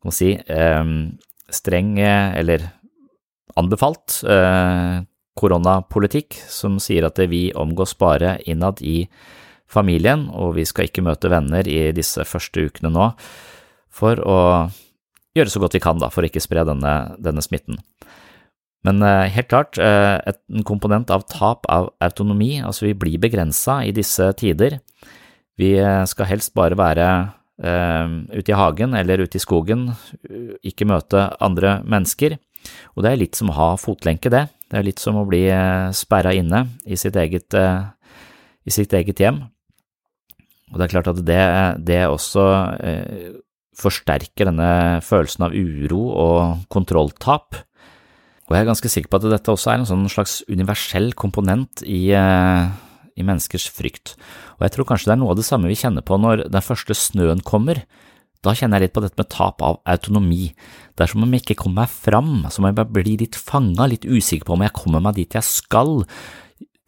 kan 0.00 0.08
man 0.08 0.16
si, 0.16 0.32
eh, 0.32 0.84
streng 1.50 1.98
eh, 1.98 2.38
eller 2.40 2.70
anbefalt 3.56 4.22
koronapolitikk 5.36 6.34
som 6.48 6.78
sier 6.78 7.04
at 7.04 7.18
vi 7.28 7.50
omgås 7.52 7.96
bare 7.98 8.38
innad 8.46 8.80
i 8.80 9.08
familien, 9.70 10.26
og 10.34 10.56
vi 10.58 10.66
skal 10.68 10.88
ikke 10.88 11.04
møte 11.06 11.30
venner 11.30 11.68
i 11.70 11.90
disse 11.96 12.24
første 12.26 12.66
ukene 12.66 12.90
nå 12.92 13.12
for 13.90 14.20
å 14.22 14.38
gjøre 15.36 15.52
så 15.52 15.62
godt 15.62 15.76
vi 15.76 15.82
kan 15.82 16.00
da, 16.00 16.10
for 16.10 16.24
å 16.24 16.30
ikke 16.30 16.42
spre 16.42 16.64
denne, 16.66 16.94
denne 17.22 17.42
smitten. 17.44 17.78
Men 18.86 19.02
eh, 19.04 19.28
helt 19.34 19.50
klart, 19.50 19.78
eh, 19.78 20.16
en 20.24 20.64
komponent 20.66 21.10
av 21.12 21.26
tap 21.28 21.68
av 21.68 21.90
autonomi, 22.00 22.54
altså 22.64 22.88
vi 22.88 22.96
blir 22.96 23.20
begrensa 23.20 23.80
i 23.84 23.92
disse 23.96 24.30
tider. 24.40 24.78
Vi 25.60 25.74
eh, 25.76 26.04
skal 26.08 26.30
helst 26.30 26.56
bare 26.56 26.78
være 26.78 27.10
ute 27.60 28.48
i 28.48 28.56
hagen 28.56 28.94
eller 28.96 29.20
ute 29.20 29.36
i 29.36 29.42
skogen, 29.42 29.82
ikke 30.64 30.86
møte 30.88 31.26
andre 31.44 31.74
mennesker. 31.84 32.38
Og 32.96 33.04
det 33.04 33.10
er 33.10 33.18
litt 33.20 33.36
som 33.36 33.50
å 33.52 33.56
ha 33.58 33.66
fotlenke, 33.76 34.30
det. 34.32 34.46
Det 34.72 34.78
er 34.80 34.86
litt 34.86 35.02
som 35.02 35.18
å 35.20 35.26
bli 35.28 35.42
sperra 35.92 36.32
inne 36.32 36.62
i 36.88 36.96
sitt 36.96 37.18
eget, 37.20 37.52
i 37.52 38.72
sitt 38.72 38.96
eget 38.96 39.20
hjem. 39.20 39.42
Og 40.70 40.78
det 40.78 40.86
er 40.86 40.92
klart 40.92 41.10
at 41.10 41.22
det, 41.26 41.42
det 41.86 42.02
også 42.06 42.44
forsterker 43.80 44.50
denne 44.50 45.00
følelsen 45.04 45.46
av 45.46 45.56
uro 45.56 46.04
og 46.10 46.68
kontrolltap. 46.72 47.58
Og 48.50 48.56
jeg 48.56 48.64
er 48.64 48.70
ganske 48.72 48.90
sikker 48.90 49.10
på 49.12 49.20
at 49.20 49.28
dette 49.30 49.52
også 49.52 49.70
er 49.70 49.80
en 49.80 49.88
sånn 49.88 50.06
slags 50.10 50.40
universell 50.50 51.12
komponent 51.14 51.84
i, 51.86 52.10
eh, 52.10 52.66
i 53.14 53.22
menneskers 53.22 53.68
frykt. 53.70 54.16
Og 54.58 54.66
jeg 54.66 54.74
tror 54.74 54.88
kanskje 54.90 55.10
det 55.10 55.14
er 55.14 55.20
noe 55.22 55.30
av 55.34 55.38
det 55.38 55.46
samme 55.46 55.70
vi 55.70 55.78
kjenner 55.78 56.02
på 56.02 56.18
når 56.18 56.48
den 56.50 56.66
første 56.66 56.96
snøen 56.98 57.44
kommer. 57.46 57.84
Da 58.42 58.56
kjenner 58.56 58.80
jeg 58.80 58.88
litt 58.88 58.96
på 58.96 59.04
dette 59.04 59.20
med 59.20 59.30
tap 59.30 59.62
av 59.62 59.78
autonomi. 59.86 60.50
Det 60.96 61.04
er 61.04 61.12
som 61.12 61.22
om 61.22 61.30
jeg 61.30 61.44
ikke 61.44 61.60
kommer 61.62 61.84
meg 61.84 61.94
fram, 61.94 62.32
som 62.50 62.64
om 62.64 62.70
jeg 62.70 62.78
bare 62.80 62.94
blir 62.96 63.20
litt 63.20 63.36
fanga, 63.38 63.86
litt 63.86 64.08
usikker 64.08 64.48
på 64.48 64.56
om 64.56 64.64
jeg 64.64 64.74
kommer 64.74 65.04
meg 65.04 65.14
dit 65.20 65.36
jeg 65.36 65.46
skal. 65.46 66.02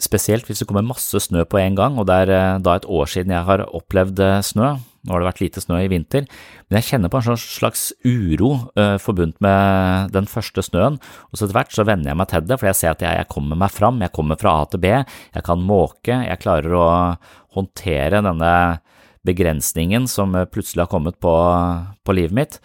Spesielt 0.02 0.48
hvis 0.48 0.62
det 0.62 0.66
kommer 0.66 0.82
masse 0.82 1.20
snø 1.22 1.44
på 1.46 1.60
en 1.60 1.76
gang, 1.78 1.98
og 2.00 2.08
det 2.08 2.16
er 2.24 2.32
eh, 2.34 2.62
da 2.64 2.74
et 2.78 2.88
år 2.90 3.10
siden 3.10 3.34
jeg 3.34 3.46
har 3.46 3.62
opplevd 3.68 4.22
eh, 4.24 4.40
snø. 4.42 4.72
Nå 5.02 5.10
har 5.14 5.22
det 5.22 5.28
vært 5.28 5.42
lite 5.42 5.62
snø 5.62 5.80
i 5.82 5.90
vinter, 5.90 6.26
men 6.68 6.78
jeg 6.78 6.92
kjenner 6.92 7.10
på 7.10 7.18
en 7.18 7.38
slags 7.42 7.88
uro 8.06 8.52
uh, 8.78 9.00
forbundet 9.02 9.40
med 9.42 10.12
den 10.14 10.28
første 10.30 10.62
snøen, 10.62 11.00
og 11.02 11.34
så 11.34 11.48
etter 11.48 11.56
hvert 11.56 11.74
så 11.74 11.82
venner 11.88 12.12
jeg 12.12 12.20
meg 12.20 12.28
til 12.30 12.44
det, 12.46 12.58
for 12.60 12.68
jeg 12.70 12.78
ser 12.78 12.94
at 12.94 13.02
jeg, 13.02 13.18
jeg, 13.18 13.28
kommer 13.32 13.58
meg 13.58 13.74
fram, 13.74 13.98
jeg 13.98 14.14
kommer 14.14 14.38
fra 14.38 14.52
A 14.60 14.68
til 14.70 14.78
B, 14.84 14.92
jeg 14.94 15.46
kan 15.48 15.66
måke, 15.66 16.20
jeg 16.22 16.42
klarer 16.44 16.78
å 16.78 16.86
håndtere 17.58 18.22
denne 18.22 18.52
begrensningen 19.26 20.06
som 20.06 20.38
plutselig 20.54 20.84
har 20.84 20.92
kommet 20.94 21.18
på, 21.18 21.34
på 22.06 22.18
livet 22.20 22.38
mitt. 22.38 22.60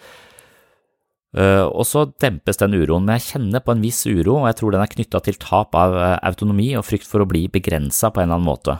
Uh, 1.36 1.68
og 1.68 1.84
så 1.84 2.06
dempes 2.22 2.56
den 2.56 2.72
uroen, 2.72 3.04
men 3.04 3.18
jeg 3.18 3.34
kjenner 3.34 3.60
på 3.60 3.74
en 3.74 3.82
viss 3.84 4.00
uro, 4.08 4.38
og 4.38 4.46
jeg 4.48 4.58
tror 4.62 4.72
den 4.72 4.80
er 4.80 4.92
knytta 4.94 5.20
til 5.26 5.36
tap 5.36 5.76
av 5.76 5.92
uh, 5.92 6.16
autonomi 6.24 6.70
og 6.78 6.86
frykt 6.88 7.04
for 7.04 7.20
å 7.20 7.28
bli 7.28 7.44
begrensa 7.52 8.08
på 8.08 8.22
en 8.22 8.30
eller 8.30 8.38
annen 8.38 8.48
måte. 8.48 8.78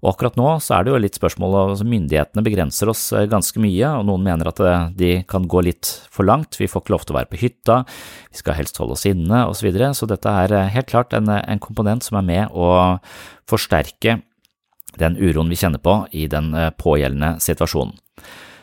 Og 0.00 0.12
akkurat 0.12 0.36
nå 0.38 0.52
så 0.62 0.76
er 0.76 0.86
det 0.86 0.92
jo 0.92 1.00
litt 1.02 1.18
spørsmål 1.18 1.56
altså 1.58 1.84
Myndighetene 1.84 2.44
begrenser 2.46 2.92
oss 2.92 3.02
uh, 3.10 3.24
ganske 3.28 3.58
mye, 3.60 3.88
og 3.98 4.04
noen 4.06 4.22
mener 4.22 4.52
at 4.52 4.62
de 4.96 5.10
kan 5.28 5.48
gå 5.50 5.64
litt 5.66 5.90
for 6.14 6.28
langt. 6.28 6.60
Vi 6.60 6.68
får 6.70 6.84
ikke 6.84 6.94
lov 6.94 7.06
til 7.08 7.16
å 7.16 7.18
være 7.18 7.30
på 7.32 7.40
hytta, 7.40 7.80
vi 8.30 8.38
skal 8.38 8.56
helst 8.60 8.78
holde 8.78 8.94
oss 8.94 9.06
inne 9.10 9.42
osv. 9.48 9.58
Så, 9.58 9.66
videre. 9.66 9.88
så 9.98 10.06
dette 10.08 10.34
er 10.44 10.54
helt 10.70 10.90
klart 10.92 11.16
en, 11.18 11.26
en 11.26 11.62
komponent 11.62 12.06
som 12.06 12.20
er 12.20 12.28
med 12.28 12.54
å 12.54 13.00
forsterke 13.50 14.20
den 15.00 15.18
uroen 15.18 15.50
vi 15.50 15.58
kjenner 15.58 15.82
på 15.82 16.04
i 16.14 16.28
den 16.30 16.54
pågjeldende 16.78 17.34
situasjonen. 17.42 17.98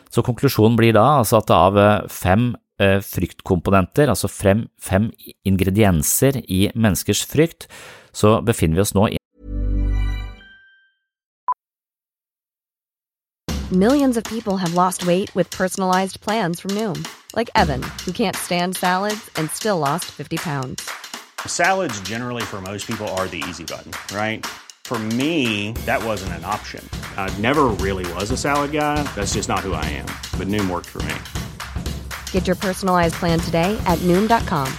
Så 0.08 0.24
konklusjonen 0.24 0.80
blir 0.80 0.96
da 0.96 1.04
altså 1.20 1.42
at 1.42 1.52
av 1.52 1.76
fem 2.08 2.50
Eh, 2.50 2.67
Eh, 2.78 3.00
fryktkomponenter, 3.02 4.06
altså 4.06 4.28
fem, 4.30 4.68
fem 4.78 5.10
ingredienser 5.44 6.36
i 6.46 6.68
menneskers 6.78 7.24
frykt, 7.26 7.66
så 8.14 8.38
befinner 8.40 8.78
vi 8.78 8.84
oss 8.84 8.94
nå 8.94 9.08
i 9.10 9.16
Millions 13.70 14.16
of 14.16 14.24
people 14.24 14.56
have 14.56 14.74
lost 14.74 15.06
weight 15.06 15.34
with 15.34 15.50
personalized 15.50 16.20
plans 16.20 16.60
from 16.60 16.70
Noom, 16.70 17.04
like 17.34 17.50
Evan, 17.56 17.82
who 18.06 18.12
can't 18.12 18.36
stand 18.36 18.76
salads 18.76 19.28
and 19.36 19.50
still 19.50 19.78
lost 19.78 20.04
50 20.04 20.36
pounds. 20.36 20.88
Salads 21.46 22.00
generally 22.00 22.42
for 22.42 22.62
most 22.62 22.86
people 22.86 23.08
are 23.18 23.26
the 23.26 23.42
easy 23.48 23.64
button, 23.64 23.90
right? 24.16 24.46
For 24.84 24.98
me, 24.98 25.72
that 25.84 26.02
wasn't 26.02 26.32
an 26.32 26.44
option. 26.44 26.82
I 27.16 27.28
never 27.40 27.64
really 27.82 28.10
was 28.14 28.30
a 28.30 28.36
salad 28.36 28.72
guy. 28.72 29.02
That's 29.14 29.34
just 29.34 29.48
not 29.48 29.58
who 29.58 29.74
I 29.74 29.84
am. 29.84 30.06
But 30.38 30.48
Noom 30.48 30.70
worked 30.70 30.86
for 30.86 31.02
me. 31.02 31.47
Get 32.32 32.46
your 32.46 32.56
personalized 32.56 33.16
plan 33.16 33.38
today 33.38 33.78
at 33.84 33.98
noom.com. 33.98 34.72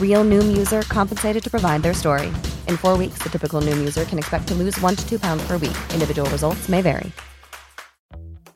Real 0.00 0.24
noom 0.24 0.56
user 0.56 0.82
compensated 0.82 1.44
to 1.44 1.50
provide 1.50 1.82
their 1.82 1.92
story. 1.94 2.28
In 2.66 2.78
four 2.78 2.96
weeks, 2.96 3.18
the 3.22 3.28
typical 3.28 3.60
noom 3.60 3.78
user 3.78 4.06
can 4.06 4.18
expect 4.18 4.48
to 4.48 4.54
lose 4.54 4.80
one 4.80 4.96
to 4.96 5.06
two 5.06 5.18
pounds 5.18 5.46
per 5.46 5.58
week. 5.58 5.76
Individual 5.92 6.30
results 6.30 6.70
may 6.70 6.80
vary. 6.80 7.12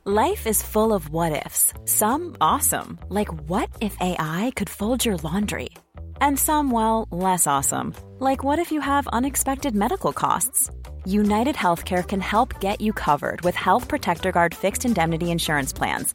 Life 0.06 0.46
is 0.46 0.62
full 0.62 0.94
of 0.94 1.10
what 1.10 1.44
ifs, 1.46 1.74
some 1.84 2.34
awesome, 2.40 2.98
like 3.10 3.28
what 3.50 3.68
if 3.82 3.94
AI 4.00 4.50
could 4.56 4.70
fold 4.70 5.04
your 5.04 5.18
laundry? 5.18 5.68
And 6.22 6.38
some, 6.38 6.70
well, 6.70 7.06
less 7.10 7.46
awesome, 7.46 7.94
like 8.18 8.42
what 8.42 8.58
if 8.58 8.72
you 8.72 8.80
have 8.80 9.06
unexpected 9.08 9.76
medical 9.76 10.14
costs? 10.14 10.70
United 11.04 11.54
Healthcare 11.54 12.02
can 12.06 12.20
help 12.20 12.60
get 12.60 12.80
you 12.80 12.94
covered 12.94 13.42
with 13.42 13.54
Health 13.54 13.88
Protector 13.88 14.32
Guard 14.32 14.54
fixed 14.54 14.86
indemnity 14.86 15.30
insurance 15.30 15.72
plans 15.72 16.14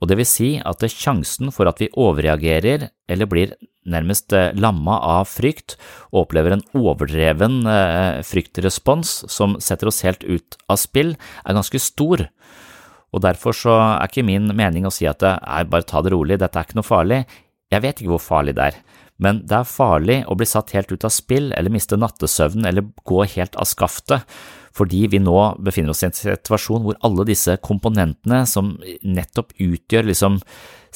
Og 0.00 0.10
det 0.10 0.18
vil 0.20 0.28
si 0.28 0.50
at 0.60 0.84
sjansen 0.92 1.52
for 1.54 1.68
at 1.70 1.80
vi 1.80 1.90
overreagerer 1.92 2.88
eller 3.08 3.30
blir 3.30 3.54
nærmest 3.86 4.34
eh, 4.36 4.52
lamma 4.58 4.98
av 5.00 5.30
frykt 5.30 5.76
og 6.10 6.24
opplever 6.26 6.56
en 6.56 6.64
overdreven 6.76 7.62
eh, 7.70 8.20
fryktrespons 8.26 9.22
som 9.32 9.56
setter 9.62 9.90
oss 9.92 10.02
helt 10.06 10.26
ut 10.26 10.58
av 10.68 10.80
spill, 10.82 11.14
er 11.44 11.56
ganske 11.56 11.80
stor. 11.80 12.26
Og 13.14 13.22
Derfor 13.24 13.56
så 13.56 13.78
er 13.78 14.10
ikke 14.10 14.26
min 14.26 14.50
mening 14.58 14.84
å 14.88 14.92
si 14.92 15.06
at 15.08 15.22
nei, 15.24 15.62
bare 15.70 15.86
ta 15.88 16.02
det 16.04 16.12
rolig, 16.12 16.40
dette 16.42 16.58
er 16.58 16.66
ikke 16.66 16.80
noe 16.80 16.86
farlig. 16.86 17.22
Jeg 17.72 17.82
vet 17.82 18.02
ikke 18.02 18.12
hvor 18.16 18.22
farlig 18.22 18.56
det 18.58 18.66
er, 18.66 18.80
men 19.22 19.40
det 19.48 19.56
er 19.62 19.70
farlig 19.70 20.18
å 20.28 20.36
bli 20.36 20.48
satt 20.48 20.74
helt 20.76 20.92
ut 20.92 21.06
av 21.06 21.14
spill 21.14 21.48
eller 21.56 21.72
miste 21.72 21.96
nattesøvnen 21.98 22.68
eller 22.68 22.90
gå 23.08 23.24
helt 23.32 23.56
av 23.56 23.68
skaftet 23.70 24.26
fordi 24.76 25.06
vi 25.12 25.20
nå 25.22 25.36
befinner 25.64 25.94
oss 25.94 26.02
i 26.04 26.08
en 26.10 26.16
situasjon 26.16 26.84
hvor 26.84 26.98
alle 27.06 27.24
disse 27.28 27.56
komponentene 27.64 28.42
som 28.48 28.74
nettopp 29.02 29.54
utgjør 29.62 30.10
liksom 30.10 30.40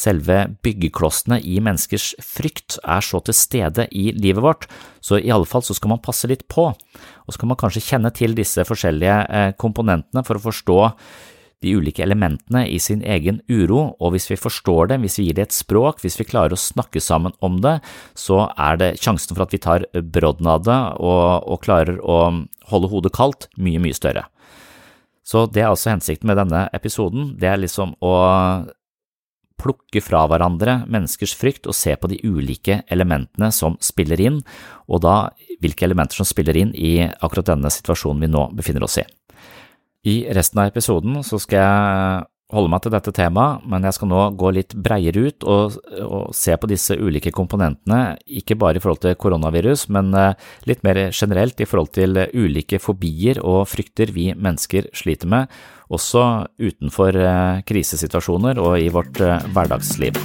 selve 0.01 0.43
byggeklossene 0.65 1.41
i 1.45 1.59
menneskers 1.65 2.13
frykt, 2.25 2.79
er 2.85 3.05
så 3.05 3.21
til 3.25 3.37
stede 3.37 3.87
i 3.93 4.11
livet 4.17 4.45
vårt, 4.45 4.69
så 5.05 5.19
i 5.19 5.33
alle 5.33 5.49
fall 5.49 5.65
så 5.67 5.77
skal 5.77 5.95
man 5.95 6.05
passe 6.05 6.29
litt 6.31 6.47
på, 6.49 6.71
og 6.71 7.33
så 7.33 7.41
kan 7.41 7.53
man 7.53 7.61
kanskje 7.61 7.85
kjenne 7.85 8.13
til 8.17 8.37
disse 8.39 8.65
forskjellige 8.69 9.19
eh, 9.29 9.51
komponentene 9.61 10.25
for 10.27 10.39
å 10.39 10.45
forstå 10.49 10.79
de 11.61 11.75
ulike 11.77 12.03
elementene 12.03 12.65
i 12.69 12.79
sin 12.81 13.03
egen 13.05 13.43
uro, 13.51 13.95
og 14.01 14.15
hvis 14.15 14.31
vi 14.31 14.39
forstår 14.41 14.91
det, 14.91 15.01
hvis 15.03 15.19
vi 15.21 15.27
gir 15.29 15.37
det 15.37 15.47
et 15.49 15.57
språk, 15.57 16.01
hvis 16.01 16.17
vi 16.21 16.29
klarer 16.29 16.57
å 16.57 16.61
snakke 16.61 17.03
sammen 17.05 17.37
om 17.45 17.61
det, 17.65 17.79
så 18.17 18.47
er 18.57 18.81
det 18.81 18.95
sjansen 19.03 19.37
for 19.37 19.45
at 19.45 19.55
vi 19.55 19.61
tar 19.61 19.85
brodden 19.93 20.49
av 20.49 20.65
det 20.65 20.81
og, 20.99 21.45
og 21.45 21.63
klarer 21.65 22.01
å 22.01 22.21
holde 22.73 22.93
hodet 22.93 23.13
kaldt, 23.17 23.51
mye, 23.61 23.83
mye 23.83 23.97
større. 23.97 24.27
Så 25.27 25.45
det 25.53 25.63
er 25.63 25.71
altså 25.71 25.93
hensikten 25.93 26.31
med 26.31 26.41
denne 26.41 26.65
episoden, 26.75 27.35
det 27.39 27.53
er 27.53 27.61
liksom 27.61 27.93
å 28.01 28.15
plukke 29.61 30.01
fra 30.01 30.25
hverandre 30.31 30.81
menneskers 30.89 31.35
frykt 31.37 31.69
og 31.69 31.77
se 31.77 31.93
på 32.01 32.09
de 32.11 32.17
ulike 32.25 32.81
elementene 32.89 33.51
som 33.53 33.77
spiller 33.85 34.21
inn, 34.25 34.41
og 34.89 35.05
da 35.05 35.17
hvilke 35.61 35.85
elementer 35.85 36.23
som 36.23 36.29
spiller 36.29 36.57
inn 36.57 36.73
i 36.73 36.97
akkurat 37.05 37.53
denne 37.53 37.73
situasjonen 37.73 38.25
vi 38.25 38.33
nå 38.33 38.47
befinner 38.57 38.87
oss 38.87 38.97
i. 39.03 39.05
I 40.01 40.25
resten 40.33 40.63
av 40.63 40.71
episoden 40.71 41.19
så 41.27 41.37
skal 41.37 41.59
jeg 41.61 42.21
holde 42.51 42.71
meg 42.73 42.81
til 42.83 42.93
dette 42.95 43.13
temaet, 43.15 43.67
men 43.69 43.85
jeg 43.85 43.95
skal 43.95 44.09
nå 44.09 44.21
gå 44.41 44.53
litt 44.57 44.73
breiere 44.73 45.27
ut 45.29 45.45
og, 45.45 45.77
og, 46.01 46.31
se 46.35 46.57
på 46.57 46.71
disse 46.71 46.97
ulike 46.97 47.31
komponentene, 47.37 48.17
ikke 48.25 48.57
bare 48.59 48.81
i 48.81 48.83
forhold 48.83 49.03
til 49.05 49.19
koronavirus, 49.21 49.85
men 49.93 50.09
eh, 50.17 50.33
litt 50.67 50.81
mer 50.87 51.03
generelt 51.13 51.61
i 51.61 51.69
forhold 51.69 51.93
til 51.95 52.17
ulike 52.33 52.81
fobier 52.81 53.43
og 53.45 53.69
frykter 53.69 54.11
vi 54.17 54.31
mennesker 54.33 54.89
sliter 54.97 55.31
med, 55.31 55.53
også 55.93 56.25
utenfor 56.59 57.21
eh, 57.21 57.61
krisesituasjoner 57.69 58.59
og 58.59 58.81
i 58.81 58.89
vårt 58.91 59.21
eh, 59.21 59.47
hverdagsliv. 59.53 60.17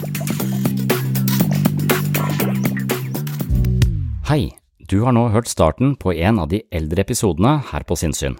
Hei, 4.32 4.42
du 4.88 5.02
har 5.04 5.14
nå 5.14 5.28
hørt 5.36 5.52
starten 5.52 5.98
på 6.00 6.16
en 6.16 6.42
av 6.42 6.50
de 6.56 6.64
eldre 6.72 7.04
episodene 7.04 7.60
her 7.76 7.86
på 7.86 8.00
Sinnsyn. 8.00 8.40